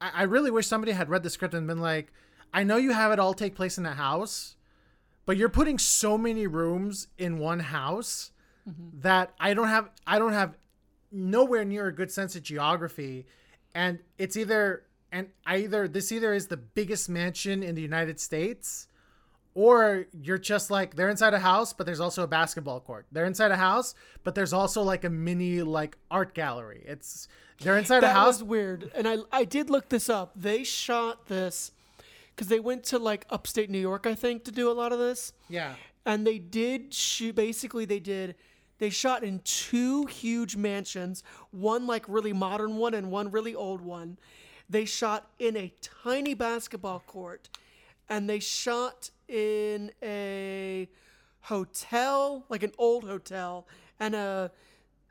[0.01, 2.12] I, I really wish somebody had read the script and been like
[2.53, 4.57] i know you have it all take place in a house
[5.27, 8.33] but you're putting so many rooms in one house
[8.68, 9.01] mm-hmm.
[9.01, 10.57] that i don't have i don't have
[11.14, 13.27] nowhere near a good sense of geography.
[13.75, 18.89] And it's either and either this either is the biggest mansion in the united states
[19.55, 23.07] or you're just like they're inside a house but there's also a basketball court.
[23.12, 23.95] They're inside a house
[24.25, 26.83] but there's also like a mini like art gallery.
[26.87, 27.29] It's
[27.61, 28.41] they're inside a that house.
[28.41, 28.91] was weird.
[28.95, 30.33] And I I did look this up.
[30.35, 31.72] They shot this
[32.35, 34.99] because they went to like upstate New York, I think, to do a lot of
[34.99, 35.32] this.
[35.49, 35.74] yeah
[36.07, 38.35] and they did shoot basically they did
[38.78, 43.80] they shot in two huge mansions one like really modern one and one really old
[43.80, 44.18] one
[44.68, 47.49] they shot in a tiny basketball court
[48.09, 50.89] and they shot in a
[51.43, 53.66] hotel like an old hotel
[54.01, 54.51] and a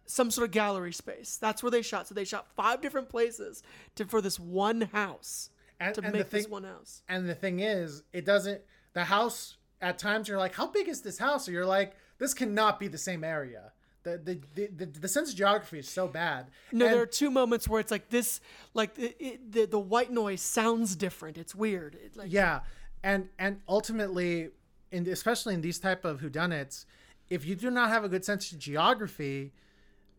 [0.05, 1.37] some sort of gallery space.
[1.37, 2.07] That's where they shot.
[2.07, 3.63] So they shot five different places
[3.95, 5.49] to for this one house
[5.83, 7.01] And- to and the make this thing- one house.
[7.07, 8.61] And the thing is, it doesn't.
[8.93, 11.47] The house at times you're like, how big is this house?
[11.47, 13.71] Or you're like, this cannot be the same area.
[14.03, 16.51] The the the, the, the sense of geography is so bad.
[16.71, 18.39] No, And- there are two moments where it's like this,
[18.73, 21.37] like it, it, the the white noise sounds different.
[21.37, 21.95] It's weird.
[21.95, 22.61] It, like, yeah
[23.03, 24.49] and and ultimately
[24.91, 26.85] in especially in these type of whodunits
[27.29, 29.51] if you do not have a good sense of geography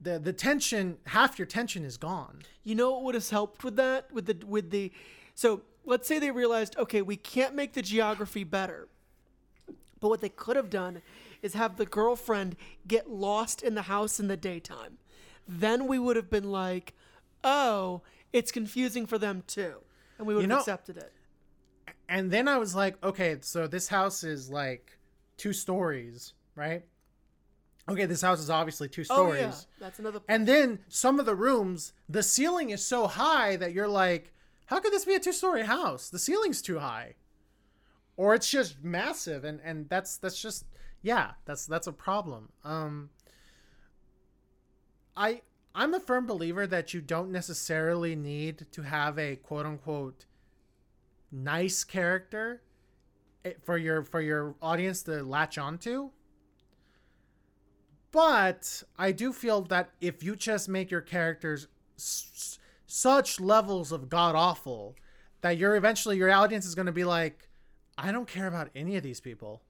[0.00, 3.76] the the tension half your tension is gone You know what would have helped with
[3.76, 4.12] that?
[4.12, 4.92] With the with the
[5.34, 8.88] so let's say they realized, okay, we can't make the geography better.
[10.00, 11.02] But what they could have done
[11.42, 12.56] is have the girlfriend
[12.86, 14.98] get lost in the house in the daytime.
[15.48, 16.94] Then we would have been like,
[17.42, 19.74] oh, it's confusing for them too.
[20.18, 21.12] And we would You have know- accepted it.
[22.08, 24.98] and then i was like okay so this house is like
[25.38, 26.84] two stories right
[27.88, 30.20] okay this house is obviously two stories Oh, yeah, that's another.
[30.28, 34.33] and then some of the rooms the ceiling is so high that you're like
[34.66, 36.08] how could this be a two-story house?
[36.08, 37.14] The ceiling's too high.
[38.16, 40.66] Or it's just massive and and that's that's just
[41.02, 42.50] yeah that's that's a problem.
[42.64, 43.10] Um
[45.16, 45.40] i
[45.76, 50.26] i'm a firm believer that you don't necessarily need to have a quote unquote
[51.30, 52.62] nice character
[53.44, 56.10] eh, for your for your audience to latch onto.
[58.12, 61.66] But I do feel that if you just make your characters
[61.98, 62.58] s-
[62.94, 64.94] such levels of god awful
[65.40, 67.48] that you're eventually your audience is going to be like,
[67.98, 69.62] I don't care about any of these people,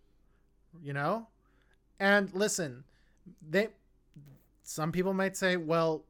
[0.83, 1.29] you know.
[1.99, 2.85] And listen,
[3.49, 3.69] they
[4.63, 6.05] some people might say, well,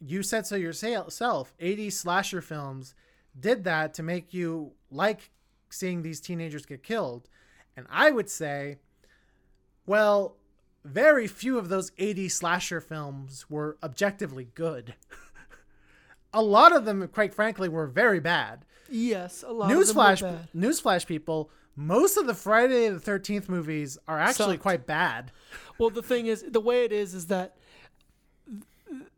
[0.00, 1.54] you said so yourself.
[1.58, 2.94] 80 slasher films
[3.38, 5.30] did that to make you like
[5.70, 7.28] seeing these teenagers get killed.
[7.76, 8.78] And I would say,
[9.86, 10.36] well,
[10.84, 14.94] very few of those 80 slasher films were objectively good.
[16.34, 18.66] a lot of them, quite frankly, were very bad.
[18.90, 21.50] Yes, a lot of them Newsflash, newsflash, people.
[21.76, 24.62] Most of the Friday the Thirteenth movies are actually Sucked.
[24.62, 25.32] quite bad.
[25.78, 27.56] Well, the thing is, the way it is, is that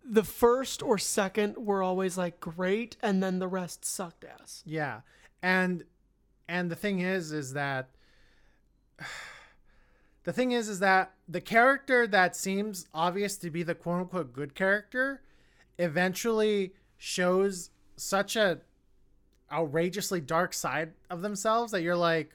[0.09, 4.63] the first or second were always like great, and then the rest sucked ass.
[4.65, 5.01] Yeah,
[5.43, 5.85] and
[6.49, 7.89] and the thing is, is that
[10.25, 14.33] the thing is, is that the character that seems obvious to be the quote unquote
[14.33, 15.23] good character
[15.79, 18.61] eventually shows such a
[19.53, 22.31] outrageously dark side of themselves that you're like,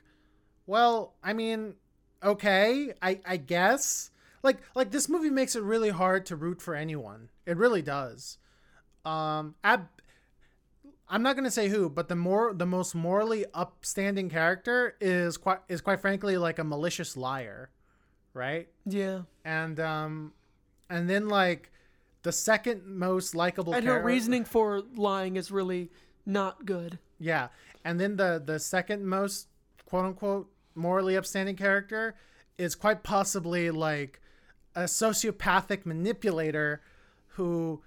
[0.66, 1.76] well, I mean,
[2.24, 4.12] okay, I I guess.
[4.44, 7.30] Like like this movie makes it really hard to root for anyone.
[7.46, 8.38] It really does.
[9.06, 9.90] Um ab-
[11.10, 15.60] I'm not gonna say who, but the more the most morally upstanding character is quite
[15.68, 17.70] is quite frankly like a malicious liar,
[18.34, 18.70] right?
[18.86, 20.34] Yeah, And um,
[20.90, 21.72] and then like
[22.24, 25.90] the second most likable and her reasoning for lying is really
[26.26, 27.00] not good.
[27.20, 27.48] yeah,
[27.84, 29.48] and then the the second most
[29.86, 32.16] quote unquote morally upstanding character
[32.58, 34.22] is quite possibly like
[34.76, 36.82] a sociopathic manipulator
[37.28, 37.82] who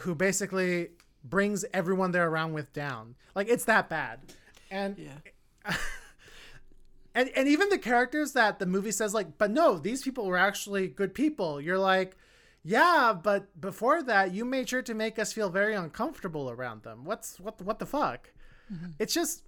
[0.00, 0.88] who basically
[1.24, 3.16] brings everyone they're around with down.
[3.34, 4.20] Like it's that bad.
[4.70, 5.74] And Yeah.
[7.14, 10.36] and and even the characters that the movie says like, but no, these people were
[10.38, 11.60] actually good people.
[11.60, 12.16] You're like,
[12.62, 17.04] yeah, but before that, you made sure to make us feel very uncomfortable around them.
[17.04, 18.32] What's what what the fuck?
[18.72, 18.90] Mm-hmm.
[18.98, 19.42] It's just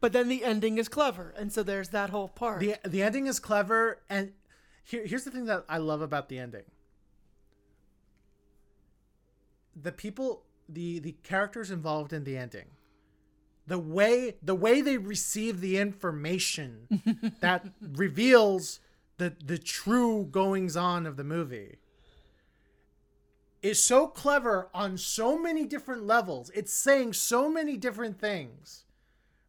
[0.00, 2.60] But then the ending is clever, and so there's that whole part.
[2.60, 4.32] the the ending is clever, and
[4.84, 6.64] here here's the thing that I love about the ending.
[9.80, 12.66] The people, the the characters involved in the ending,
[13.66, 16.88] the way the way they receive the information
[17.40, 18.80] that reveals
[19.18, 21.78] the the true goings on of the movie
[23.62, 26.50] is so clever on so many different levels.
[26.54, 28.84] It's saying so many different things,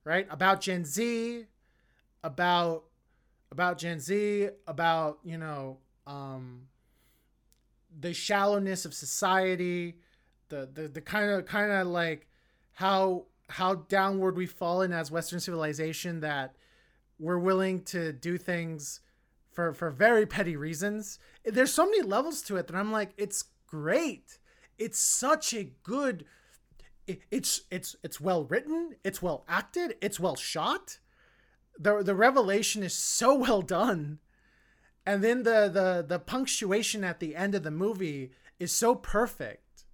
[0.04, 0.28] right?
[0.30, 1.46] About Gen Z,
[2.24, 2.86] about
[3.52, 6.68] about Gen Z, about, you know, um
[8.00, 9.98] the shallowness of society,
[10.50, 12.28] the the the kind of kind of like
[12.74, 16.56] how how downward we've fallen as western civilization that
[17.20, 19.00] we're willing to do things
[19.58, 21.18] for for very petty reasons.
[21.44, 24.38] There's so many levels to it that I'm like it's great.
[24.78, 26.26] It's such a good
[27.08, 31.00] it, it's it's it's well written, it's well acted, it's well shot.
[31.80, 34.20] The the revelation is so well done.
[35.08, 39.86] And then the the the punctuation at the end of the movie is so perfect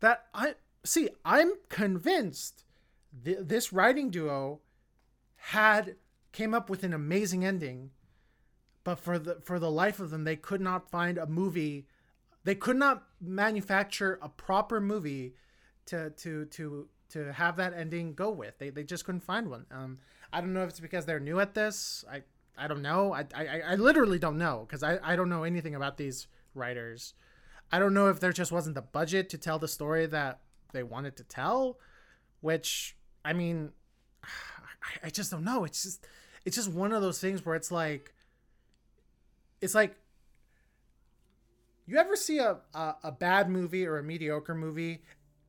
[0.00, 2.64] that I see I'm convinced
[3.24, 4.62] th- this writing duo
[5.36, 5.94] had
[6.32, 7.92] came up with an amazing ending
[8.84, 11.86] but for the for the life of them they could not find a movie
[12.44, 15.34] they could not manufacture a proper movie
[15.86, 18.58] to to to to have that ending go with.
[18.58, 19.66] They they just couldn't find one.
[19.70, 19.98] Um,
[20.32, 22.04] I don't know if it's because they're new at this.
[22.10, 22.22] I
[22.56, 23.12] I don't know.
[23.12, 27.14] I I, I literally don't know because I I don't know anything about these writers.
[27.72, 30.40] I don't know if there just wasn't the budget to tell the story that
[30.72, 31.78] they wanted to tell,
[32.40, 33.72] which I mean,
[34.24, 35.64] I, I just don't know.
[35.64, 36.06] It's just
[36.44, 38.14] it's just one of those things where it's like
[39.60, 39.96] it's like
[41.86, 45.02] you ever see a, a, a bad movie or a mediocre movie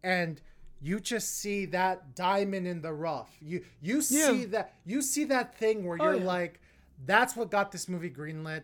[0.03, 0.41] and
[0.81, 4.45] you just see that diamond in the rough you you see Yeah.
[4.47, 6.25] that you see that thing where Oh, you're yeah.
[6.25, 6.59] like
[7.05, 8.63] that's what got this movie greenlit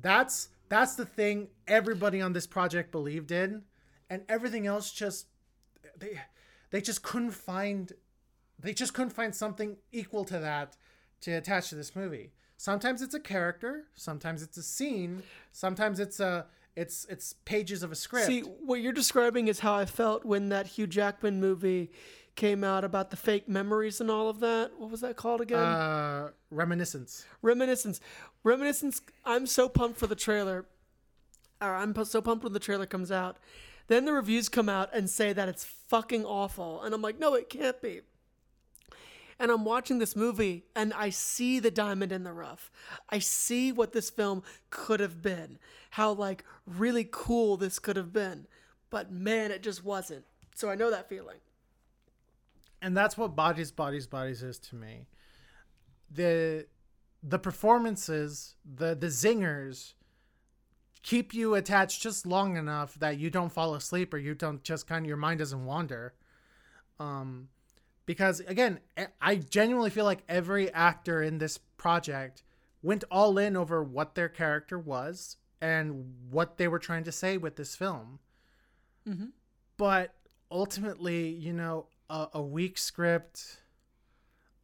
[0.00, 3.62] that's that's the thing everybody on this project believed in
[4.10, 5.26] and everything else just
[5.98, 6.20] they
[6.70, 7.92] they just couldn't find
[8.60, 10.76] they just couldn't find something equal to that
[11.20, 12.32] to attach to this movie.
[12.58, 17.92] Sometimes it's a character, sometimes it's a scene, sometimes it's a it's it's pages of
[17.92, 18.26] a script.
[18.26, 21.92] See, what you're describing is how I felt when that Hugh Jackman movie
[22.34, 24.72] came out about the fake memories and all of that.
[24.76, 25.58] What was that called again?
[25.58, 27.24] uh reminiscence.
[27.42, 28.00] Reminiscence.
[28.42, 29.02] Reminiscence.
[29.24, 30.66] I'm so pumped for the trailer.
[31.60, 33.38] Or I'm so pumped when the trailer comes out.
[33.86, 36.82] Then the reviews come out and say that it's fucking awful.
[36.82, 38.02] And I'm like, no, it can't be.
[39.38, 42.70] And I'm watching this movie and I see the diamond in the rough.
[43.08, 45.58] I see what this film could have been.
[45.90, 48.46] How, like, really cool this could have been.
[48.90, 50.24] But man, it just wasn't.
[50.54, 51.38] So I know that feeling.
[52.80, 55.06] and that's what bodies bodies bodies is to me
[56.10, 56.66] the
[57.22, 59.94] the performances the the zingers
[61.02, 64.86] keep you attached just long enough that you don't fall asleep or you don't just
[64.86, 66.14] kind of your mind doesn't wander
[66.98, 67.48] um
[68.08, 68.80] because again
[69.20, 72.42] I genuinely feel like every actor in this project
[72.82, 77.36] went all in over what their character was and what they were trying to say
[77.36, 78.18] with this film
[79.06, 79.32] Mhm.
[79.76, 80.14] but
[80.50, 83.60] ultimately you know a, a weak script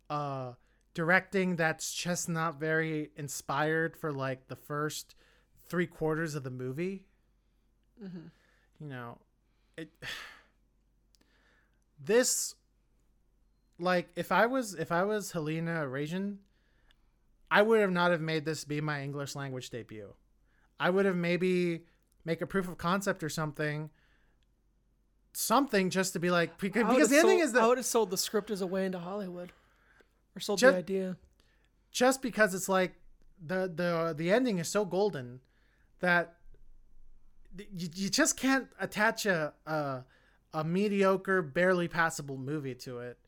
[0.09, 0.53] uh
[0.95, 5.15] directing that's just not very inspired for like the first
[5.69, 7.05] three quarters of the movie
[8.03, 8.31] Mhm.
[8.81, 9.19] you know
[9.77, 9.91] it
[12.03, 12.55] this
[13.79, 16.37] like if i was if i was Halina Reijn,
[17.51, 20.15] i would have not have made this be my english language debut
[20.79, 21.85] i would have maybe
[22.25, 23.91] make a proof of concept or something
[25.33, 27.87] something just to be like because, because the ending sold- is that I would have
[27.87, 29.53] sold the script as a way into Hollywood.
[30.37, 31.17] Or sold Ju- the idea.
[31.91, 32.95] just because it's like
[33.45, 35.41] the the the ending is so golden
[36.01, 36.37] that
[37.57, 40.05] you, you just can't attach a, a
[40.53, 43.19] a mediocre barely passable movie to it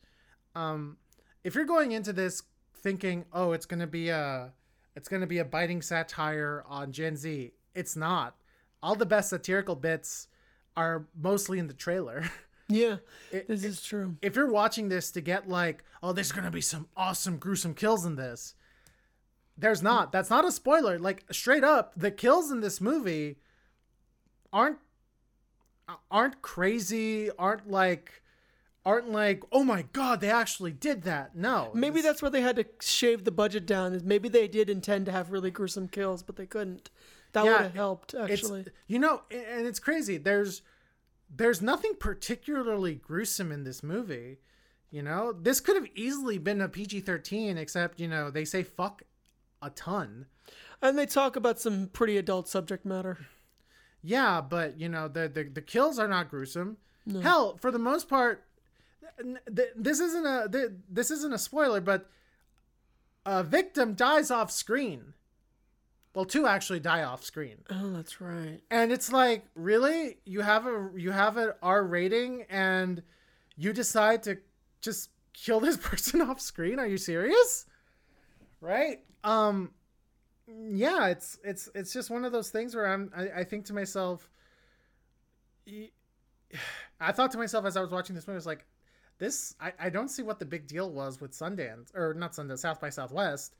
[0.57, 0.97] um
[1.43, 2.43] if you're going into this
[2.75, 4.51] thinking oh it's going to be a
[4.95, 8.35] it's to be a biting satire on gen z it's not
[8.81, 10.27] all the best satirical bits
[10.75, 12.23] are mostly in the trailer
[12.69, 12.97] Yeah,
[13.31, 14.17] It- this is true.
[14.21, 18.05] if you're watching this to get like, oh, there's gonna be some awesome gruesome kills
[18.05, 18.55] in this,
[19.57, 20.11] there's not.
[20.11, 20.99] That's not a spoiler.
[20.99, 23.37] Like straight up, the kills in this movie
[24.51, 24.79] aren't
[26.11, 27.31] aren't crazy.
[27.39, 28.21] Aren't like
[28.87, 31.35] aren't like, oh my god, they actually did that.
[31.35, 33.93] No, Maybe that's where they had to shave the budget down.
[33.93, 36.89] Is maybe they did intend to have really gruesome kills, but they couldn't.
[37.33, 38.65] That Yeah, would have helped actually.
[38.87, 40.17] you know, and it's crazy.
[40.17, 40.61] There's
[41.29, 44.37] there's nothing particularly gruesome in this movie.
[44.89, 49.03] You know, this could have easily been a PG-13, except you know they say fuck
[49.61, 50.27] a ton.
[50.81, 53.17] And they talk about some pretty adult subject matter.
[54.01, 56.77] Yeah, but you know the the, the kills are not gruesome.
[57.21, 58.43] Hell, for the most part,
[59.75, 62.09] this isn't a this isn't a spoiler, but
[63.25, 65.13] a victim dies off screen.
[66.13, 68.59] Well, two actually die off screen, Oh, that's right.
[68.71, 73.03] and it's like, really, you have a you have an R rating, and
[73.55, 74.37] you decide to
[74.81, 76.79] just kill this person off screen?
[76.79, 77.65] Are you serious?
[78.61, 79.01] Right?
[79.23, 79.71] Um,
[80.47, 83.73] yeah, it's it's it's just one of those things where I'm I, I think to
[83.73, 84.27] myself
[86.99, 88.65] I thought to myself as I was watching this movie, I was like,
[89.19, 92.59] this I, I don't see what the big deal was with Sundance or not Sundance,
[92.59, 93.55] South by Southwest.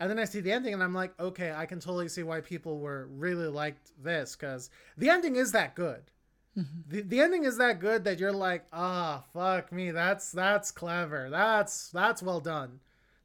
[0.00, 2.40] And then I see the ending and I'm like, okay, I can totally see why
[2.40, 6.02] people were really liked this because the ending is that good.
[6.88, 11.30] The, the ending is that good that you're like, ah, fuck me, that's that's clever.
[11.30, 12.80] That's that's well done.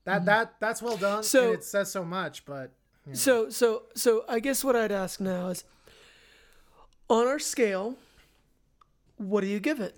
[0.06, 1.24] That that that's well done.
[1.24, 2.72] So- and it says so much, but
[3.06, 3.18] you know.
[3.18, 5.66] So so so I guess what I'd ask now is
[7.10, 7.98] on our scale,
[9.18, 9.96] what do you give it?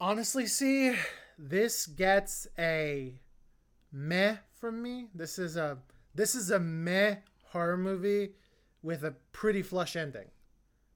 [0.00, 0.94] Honestly see
[1.38, 3.14] this gets a
[3.92, 5.78] meh from me this is a
[6.14, 7.16] this is a meh
[7.52, 8.30] horror movie
[8.82, 10.26] with a pretty flush ending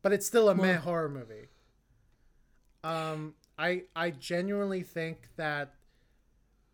[0.03, 1.48] but it's still a meh horror movie.
[2.84, 5.74] Um, I I genuinely think that,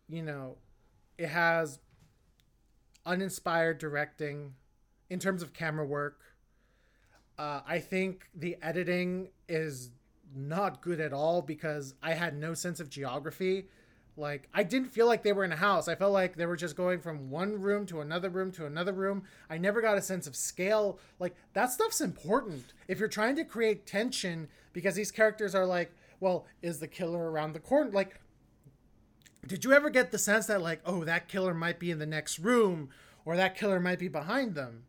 [0.09, 0.57] you know,
[1.17, 1.79] it has
[3.05, 4.55] uninspired directing
[5.09, 6.19] in terms of camera work.
[7.37, 9.91] Uh, I think the editing is
[10.35, 13.65] not good at all because I had no sense of geography.
[14.17, 15.87] Like I didn't feel like they were in a house.
[15.87, 18.93] I felt like they were just going from one room to another room to another
[18.93, 19.23] room.
[19.49, 20.99] I never got a sense of scale.
[21.19, 25.93] Like that stuff's important if you're trying to create tension because these characters are like,
[26.19, 27.91] well, is the killer around the corner?
[27.91, 28.19] Like
[29.47, 32.05] did you ever get the sense that like, oh, that killer might be in the
[32.05, 32.89] next room
[33.25, 34.83] or that killer might be behind them?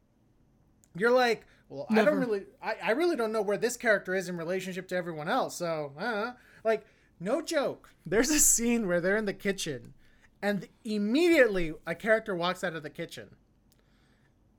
[0.94, 4.28] You're like, well, I don't really, I, I really don't know where this character is
[4.28, 5.56] in relationship to everyone else.
[5.56, 6.32] So, uh,
[6.64, 6.84] like,
[7.20, 7.94] no joke.
[8.04, 9.94] There's a scene where they're in the kitchen,
[10.42, 13.36] and immediately a character walks out of the kitchen,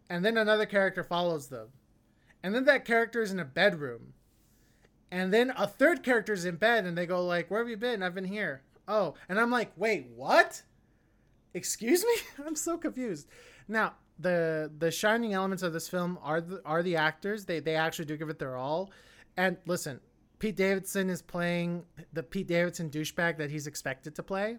[0.10, 1.68] and then another character follows them,
[2.42, 4.14] and then that character is in a bedroom,
[5.12, 7.78] and then a third character is in bed, and they go like, "Where have you
[7.78, 8.02] been?
[8.02, 10.64] I've been here." Oh, and I'm like, "Wait, what?"
[11.54, 12.14] Excuse me?
[12.46, 13.28] I'm so confused.
[13.68, 17.46] Now, the the shining elements of this film are the, are the actors.
[17.46, 18.92] They they actually do give it their all.
[19.38, 20.00] And listen,
[20.40, 24.58] Pete Davidson is playing the Pete Davidson douchebag that he's expected to play.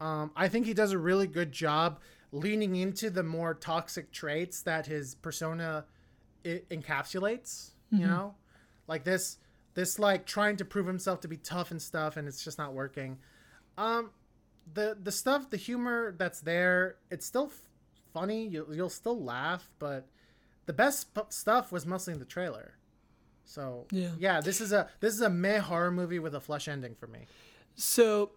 [0.00, 2.00] Um, I think he does a really good job
[2.30, 5.84] leaning into the more toxic traits that his persona
[6.44, 7.70] I- encapsulates.
[7.90, 8.08] You Mhm.
[8.08, 8.34] know,
[8.86, 9.38] like this
[9.74, 12.74] this like trying to prove himself to be tough and stuff, and it's just not
[12.74, 13.18] working.
[13.76, 14.10] Um,
[14.74, 17.50] the the stuff, the humor that's there, it's still
[18.12, 18.46] funny.
[18.46, 20.06] You'll you'll still laugh, but
[20.66, 22.74] the best p- stuff was mostly in the trailer.
[23.44, 24.10] So Yeah.
[24.18, 27.06] yeah, this is a this is a meh horror movie with a flush ending for
[27.06, 27.26] me.
[27.74, 28.30] So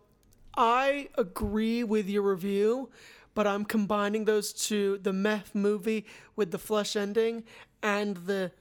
[0.56, 2.90] I agree with your review,
[3.34, 6.06] but I'm combining those two the meth movie
[6.36, 7.44] with the flush ending
[7.84, 8.52] and the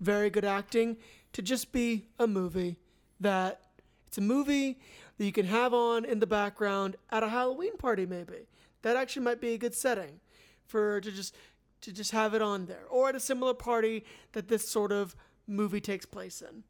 [0.00, 0.96] very good acting
[1.32, 2.78] to just be a movie
[3.20, 3.60] that
[4.06, 4.78] it's a movie
[5.18, 8.46] that you can have on in the background at a Halloween party maybe.
[8.82, 10.20] That actually might be a good setting
[10.68, 11.34] for to just
[11.80, 15.16] to just have it on there or at a similar party that this sort of
[15.46, 16.64] movie takes place in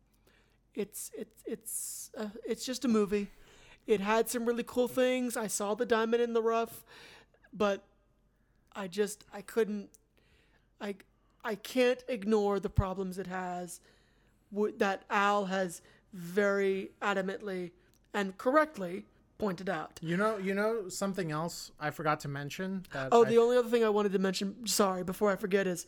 [0.79, 3.29] it's it's it's uh, it's just a movie.
[3.87, 5.37] It had some really cool things.
[5.37, 6.85] I saw the diamond in the rough,
[7.53, 7.85] but
[8.75, 9.91] I just I couldn't
[10.81, 10.95] I
[11.45, 13.81] I can't ignore the problems it has
[14.79, 15.83] that Al has
[16.13, 17.73] very adamantly
[18.15, 19.05] and correctly
[19.39, 19.99] pointed out.
[20.03, 22.85] You know, you know something else I forgot to mention.
[22.93, 25.67] That Oh, I- the only other thing I wanted to mention, sorry, before I forget,
[25.67, 25.87] is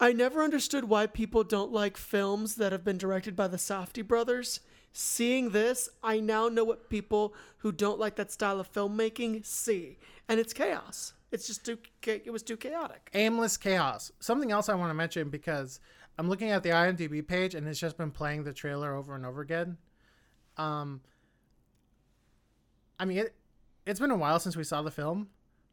[0.00, 4.06] I never understood why people don't like films that have been directed by the Safdie
[4.06, 4.60] brothers.
[4.92, 9.98] Seeing this, I now know what people who don't like that style of filmmaking see,
[10.28, 11.12] and it's chaos.
[11.30, 11.78] It's just too.
[12.04, 13.08] It was too chaotic.
[13.14, 14.10] aimless chaos.
[14.18, 15.78] Something else I want to mention because
[16.18, 19.24] I'm looking at the IMDb page and it's just been playing the trailer over and
[19.24, 19.76] over again.
[20.56, 21.02] Um,
[23.00, 23.34] I mean, it,
[23.86, 25.28] it's been a while since we saw the film,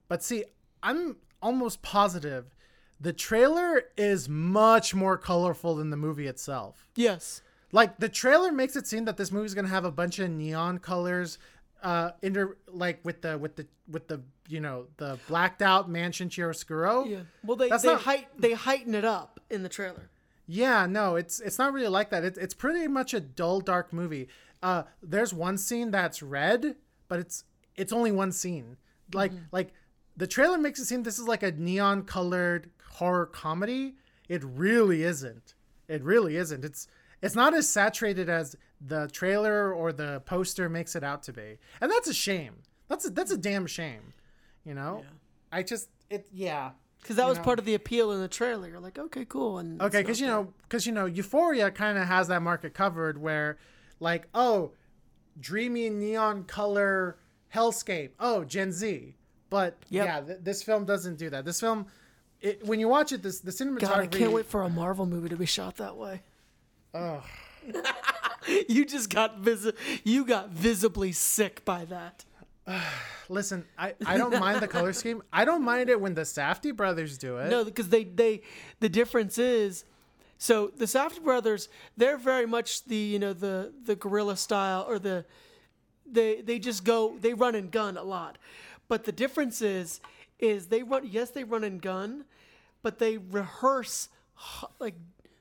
[0.07, 0.45] but see,
[0.82, 2.55] I'm almost positive
[2.99, 6.88] the trailer is much more colorful than the movie itself.
[6.95, 7.41] Yes.
[7.71, 10.80] Like the trailer makes it seem that this movie's gonna have a bunch of neon
[10.80, 11.38] colors,
[11.84, 16.30] uh, inter like with the with the with the you know the blacked out mansion
[16.30, 17.07] chiaroscuro.
[17.07, 17.19] Yeah.
[17.43, 20.09] Well, they That's they not- height they heighten it up in the trailer.
[20.47, 22.23] Yeah, no, it's it's not really like that.
[22.23, 24.30] It's it's pretty much a dull, dark movie.
[24.63, 26.78] Uh, there's one scene that's red,
[27.08, 27.44] but it's
[27.76, 28.77] it's only one scene.
[29.14, 29.45] Like mm-hmm.
[29.52, 29.73] like
[30.15, 33.95] the trailer makes it seem this is like a neon colored horror comedy.
[34.27, 35.53] It really isn't.
[35.88, 36.65] It really isn't.
[36.65, 36.88] It's
[37.22, 41.57] it's not as saturated as the trailer or the poster makes it out to be,
[41.81, 42.56] and that's a shame.
[42.88, 44.14] That's a, that's a damn shame.
[44.64, 45.10] You know, Yeah.
[45.52, 46.72] I just it yeah.
[47.02, 47.44] Because that You was know?
[47.44, 48.68] part of the appeal in the trailer.
[48.68, 49.60] You're like, okay, cool.
[49.60, 53.18] And Okay, because you know, because you know, Euphoria kind of has that market covered,
[53.18, 53.57] where,
[53.99, 54.72] like, oh,
[55.39, 57.18] dreamy neon color
[57.53, 58.11] hellscape.
[58.19, 59.15] Oh, Gen Z.
[59.49, 60.05] But Yep.
[60.05, 61.45] yeah, th- this film doesn't do that.
[61.45, 61.85] This film,
[62.41, 63.80] it, when you watch it, this the cinematography.
[63.81, 66.22] God, I can't wait for a Marvel movie to be shot that way.
[66.93, 67.23] Ugh.
[68.69, 69.73] you just got visi-
[70.03, 72.26] you got visibly sick by that.
[73.30, 75.22] Listen, I, I don't mind the color scheme.
[75.31, 77.49] I don't mind it when the Safdie brothers do it.
[77.49, 78.41] No, because they they
[78.80, 79.85] the difference is
[80.38, 84.99] so the Safdie brothers they're very much the you know the the guerrilla style or
[84.99, 85.26] the
[86.09, 88.38] they they just go they run and gun a lot,
[88.88, 89.99] but the difference is
[90.39, 92.26] is they run yes they run and gun,
[92.81, 94.09] but they rehearse
[94.80, 94.95] like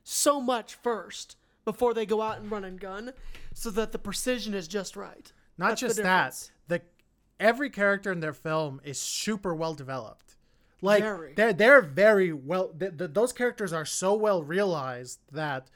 [0.04, 3.12] so much first before they go out and run and gun,
[3.52, 5.32] so that the precision is just right.
[5.58, 6.52] Not That's just difference.
[6.68, 10.35] that, the every character in their film is super well developed.
[10.82, 11.34] Like Very.
[11.34, 12.68] they're they're very well.
[12.68, 15.68] Th- th- those characters are so well realized that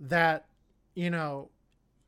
[0.00, 0.46] that
[0.94, 1.50] you know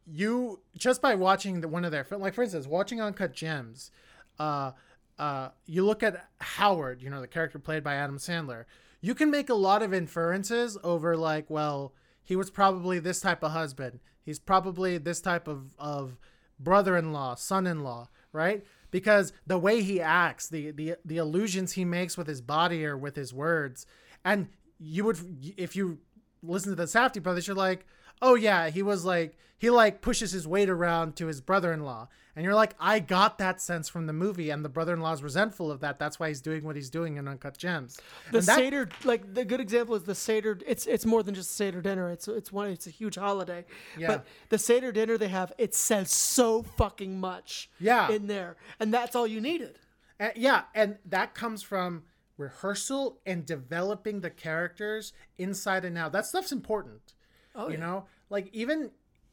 [0.06, 3.90] you just by watching the, one of their film, like for instance, watching Uncut Gems,
[4.38, 4.72] uh,
[5.18, 8.64] uh, you look at Howard, you know, the character played by Adam Sandler.
[9.00, 13.42] You can make a lot of inferences over like, well, he was probably this type
[13.42, 14.00] of husband.
[14.22, 16.18] He's probably this type of of
[16.58, 18.64] brother-in-law, son-in-law, right?
[18.90, 22.96] Because the way he acts, the the the illusions he makes with his body or
[22.96, 23.86] with his words,
[24.24, 24.48] and
[24.78, 25.18] you would
[25.56, 25.98] if you
[26.42, 27.86] listen to the Safdie brothers, you're like,
[28.22, 32.44] oh yeah, he was like he like pushes his weight around to his brother-in-law, and
[32.44, 35.98] you're like, I got that sense from the movie, and the brother-in-law's resentful of that.
[35.98, 37.98] That's why he's doing what he's doing in Uncut Gems.
[38.30, 40.58] The And that- Seder, like the good example is the Seder.
[40.66, 42.10] It's it's more than just Seder dinner.
[42.10, 42.68] It's it's one.
[42.70, 43.64] It's a huge holiday.
[43.98, 44.06] Yeah.
[44.08, 47.68] But the Seder dinner they have, it says so fucking much.
[47.78, 48.10] Yeah.
[48.10, 49.78] In there, and that's all you needed.
[50.18, 52.04] And, yeah, and that comes from
[52.38, 56.12] rehearsal and developing the characters inside and out.
[56.12, 57.14] That stuff's important.
[57.60, 57.80] Oh, you yeah.
[57.80, 58.90] know, like even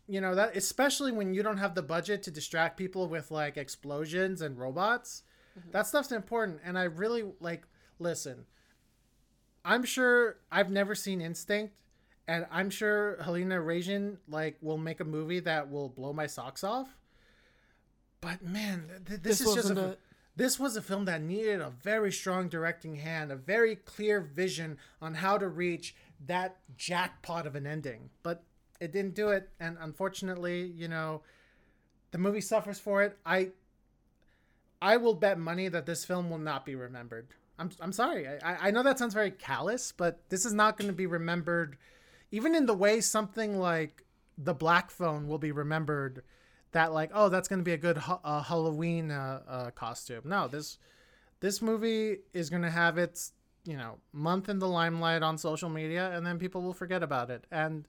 [0.08, 3.58] you know that especially when you don't have the budget to distract people with like
[3.58, 5.24] explosions and robots.
[5.58, 5.72] Mm-hmm.
[5.72, 7.66] That stuff's important, and I really like
[8.00, 8.46] listen.
[9.66, 11.74] I'm sure I've never seen Instinct,
[12.28, 16.64] and I'm sure Halina Reijn like will make a movie that will blow my socks
[16.64, 16.88] off.
[18.22, 19.98] But man, th- th- this, This is just a, a-
[20.36, 24.78] this was a film that needed a very strong directing hand, a very clear vision
[25.02, 25.96] on how to reach
[26.26, 28.10] that jackpot of an ending.
[28.24, 28.44] But
[28.80, 31.22] it didn't do it, and unfortunately, you know,
[32.12, 33.18] the movie suffers for it.
[33.26, 33.52] I
[34.82, 37.28] I will bet money that this film will not be remembered.
[37.58, 38.28] I'm I'm sorry.
[38.28, 41.78] I I- know that sounds very callous, but this is not going to be remembered,
[42.32, 44.06] even in the way something like
[44.38, 46.24] the Black Phone will be remembered.
[46.74, 50.24] That like, oh, that's going to be a good uh, Halloween uh, uh, costume.
[50.26, 50.78] No, this
[51.40, 53.32] this movie is going to have its
[53.68, 57.30] you know month in the limelight on social media, and then people will forget about
[57.30, 57.46] it.
[57.52, 57.88] And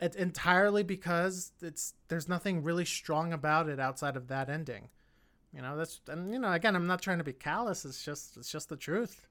[0.00, 4.88] it's entirely because it's there's nothing really strong about it outside of that ending.
[5.54, 7.84] You know, that's and you know, again, I'm not trying to be callous.
[7.84, 9.28] It's just it's just the truth.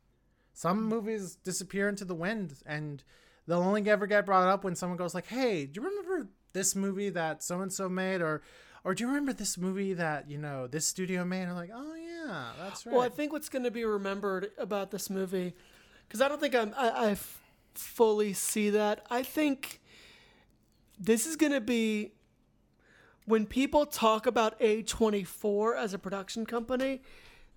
[0.54, 3.04] Some movies disappear into the wind, and
[3.48, 6.76] they'll only ever get brought up when someone goes like, "Hey, do you remember this
[6.76, 8.42] movie that so and so made?" or
[8.84, 11.44] or do you remember this movie that you know this studio made?
[11.44, 12.11] And I'm like, "Oh yeah,
[12.60, 15.54] that's right." Well, I think what's going to be remembered about this movie,
[16.08, 17.42] because I don't think I'm, I, I f-
[17.74, 19.06] fully see that.
[19.10, 19.82] I think
[21.00, 22.14] this is going to be
[23.26, 27.02] when people talk about A24 as a production company,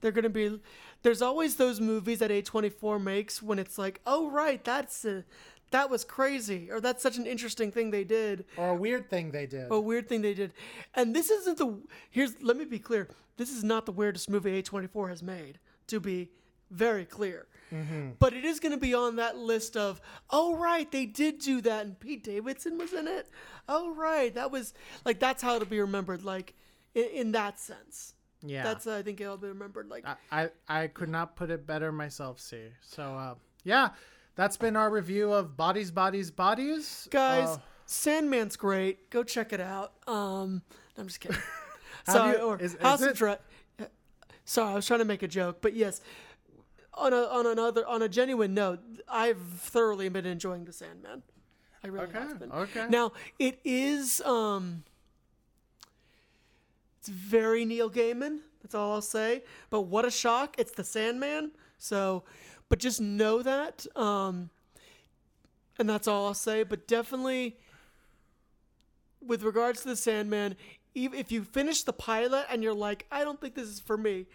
[0.01, 0.61] they're going to be.
[1.03, 5.25] There's always those movies that A24 makes when it's like, oh right, that's a,
[5.75, 9.33] that was crazy, or that's such an interesting thing they did, or a weird thing
[9.33, 9.67] they did.
[9.73, 10.53] a weird thing they did.
[10.95, 11.77] And this isn't the
[12.11, 13.09] here's let me be clear.
[13.37, 16.31] This is not the weirdest movie A24 has made, to be
[16.71, 17.49] very clear.
[18.21, 21.61] But it is going to be on that list of, oh right, they did do
[21.63, 23.29] that, and Pete Davidson was in it.
[23.69, 24.75] Oh right, that was
[25.05, 26.55] like that's how it'll be remembered, like
[26.95, 28.15] in, in that sense.
[28.47, 28.63] Yeah.
[28.63, 29.89] that's I think it'll be remembered.
[29.89, 32.69] Like I, I I could not put it better myself, see.
[32.81, 33.35] So uh,
[33.65, 33.89] yeah,
[34.37, 37.09] that's been our review of Bodies, Bodies, Bodies.
[37.11, 39.11] guys, Uh, Sandman's great.
[39.11, 39.93] Go check it out.
[40.09, 40.63] Um,
[40.97, 41.39] I'm just kidding.
[42.07, 43.39] Sorry, you- is- is House it- of Dra-
[44.47, 46.01] Sorry, I was trying to make a joke, but yes,
[46.93, 51.23] on a on another on a genuine note, I've thoroughly been enjoying the Sandman.
[51.83, 52.53] I really Okay, have been.
[52.53, 52.87] okay.
[52.91, 54.85] Now it is um,
[56.99, 58.41] it's very Neil Gaiman.
[58.63, 59.45] That's all I'll say.
[59.71, 60.57] But what a shock!
[60.59, 61.53] It's the Sandman.
[61.79, 62.25] So,
[62.69, 63.87] but just know that.
[63.97, 64.51] Um,
[65.79, 66.63] and that's all I'll say.
[66.63, 67.57] But definitely,
[69.25, 70.57] with regards to the Sandman,
[70.95, 73.97] even if you finish the pilot and you're like, I don't think this is for
[73.97, 74.27] me,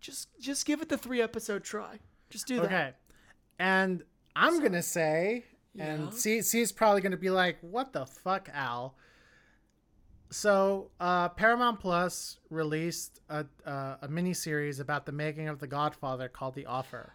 [0.00, 1.98] just just give it the three episode try.
[2.30, 2.64] Just do that.
[2.64, 2.90] Okay.
[3.58, 4.02] And
[4.36, 5.44] I'm gonna say,
[5.78, 6.10] and Yeah?
[6.10, 8.96] C C is probably gonna be like, "What the fuck, Al?"
[10.30, 15.66] So, uh, Paramount Plus released a uh, a mini series about the making of The
[15.66, 17.14] Godfather called The Offer.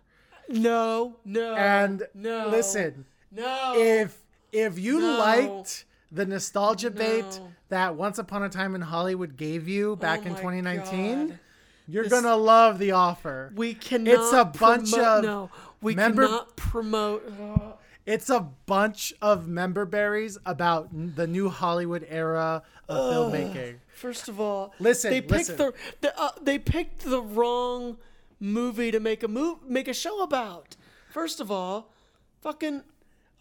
[0.49, 2.47] No, no, And no.
[2.49, 3.73] listen, no.
[3.77, 4.19] if
[4.51, 5.17] if you No.
[5.17, 7.39] liked the nostalgia bait
[7.69, 11.39] that Once Upon a Time in Hollywood gave you back Oh in 2019, God.
[11.87, 13.51] you're This- gonna love The Offer.
[13.55, 14.13] we cannot.
[14.13, 15.49] It's a bunch promote- of no.
[15.81, 17.33] We member- cannot promote.
[17.41, 17.59] uh,
[18.05, 23.77] It's a bunch of member berries about n- the new Hollywood era of filmmaking.
[23.95, 25.55] First of all, Listen, they picked listen.
[25.57, 27.97] the, the uh, they picked the wrong
[28.43, 30.75] movie to make a move make a show about.
[31.11, 31.91] First of all,
[32.41, 32.83] fucking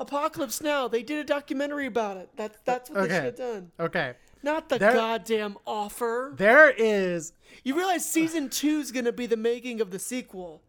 [0.01, 0.89] Apocalypse Now.
[0.89, 2.31] They did a documentary about it.
[2.37, 3.73] That's that's what they should have done.
[3.79, 4.15] Okay.
[4.43, 6.33] Not the There- goddamn offer.
[6.37, 7.33] There is
[7.65, 10.63] You realize season two is gonna be the making of the sequel.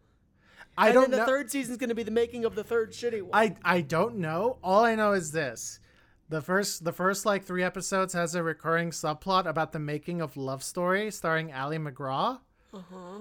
[0.76, 1.26] I and don't then the know.
[1.26, 3.30] third is going to be the making of the third shitty one.
[3.32, 4.58] I I don't know.
[4.60, 5.78] All I know is this.
[6.30, 10.36] The first the first like 3 episodes has a recurring subplot about the making of
[10.36, 12.40] Love Story starring Ali MacGraw.
[12.72, 13.18] uh-huh.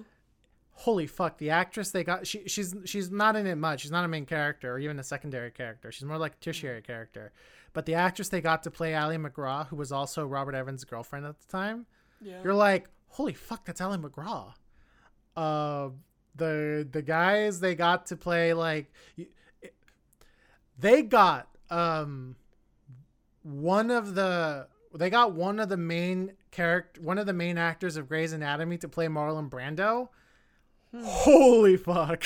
[0.75, 3.81] Holy fuck, the actress they got she she's she's not in it much.
[3.81, 5.91] She's not a main character or even a secondary character.
[5.91, 7.31] She's more like a tertiary character.
[7.73, 11.25] But the actress they got to play Ali MacGraw, who was also Robert Evans' girlfriend
[11.25, 11.85] at the time,
[12.21, 12.41] Yeah.
[12.43, 14.53] you're like, holy fuck, that's Ali MacGraw.
[15.35, 15.89] Uh,
[16.35, 18.91] the the guys they got to play like,
[20.79, 22.35] they got um
[23.43, 27.95] one of the they got one of the main character one of the main actors
[27.97, 30.09] of Grey's Anatomy to play Marlon Brando.
[31.01, 32.23] Holy fuck.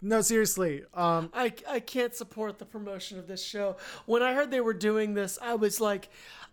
[0.00, 0.82] No, seriously.
[0.94, 3.76] Um, I, I can't support the promotion of this show.
[4.06, 6.08] When I heard they were doing this, I was like,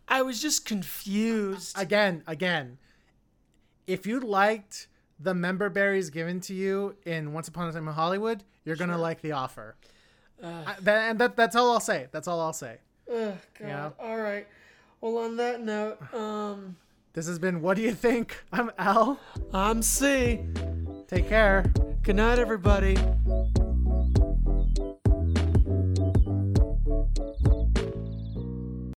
[0.07, 1.77] I was just confused.
[1.77, 2.77] again, again,
[3.87, 4.87] if you liked
[5.19, 8.97] the member berries given to you in Once Upon a Time in Hollywood, you're gonna
[8.97, 9.75] like The Offer.
[10.43, 12.07] I- that, and that, that's all I'll say.
[12.11, 12.77] That's all I'll say.
[13.11, 13.67] Ugh, God.
[13.67, 13.89] Yeah.
[13.99, 14.47] All right.
[15.01, 16.75] Well, on that note, um,
[17.13, 18.43] This has been What Do You Think?
[18.53, 19.19] I'm Al.
[19.53, 20.39] I'm C.
[21.09, 21.63] Take care.
[22.03, 22.95] Good night, everybody.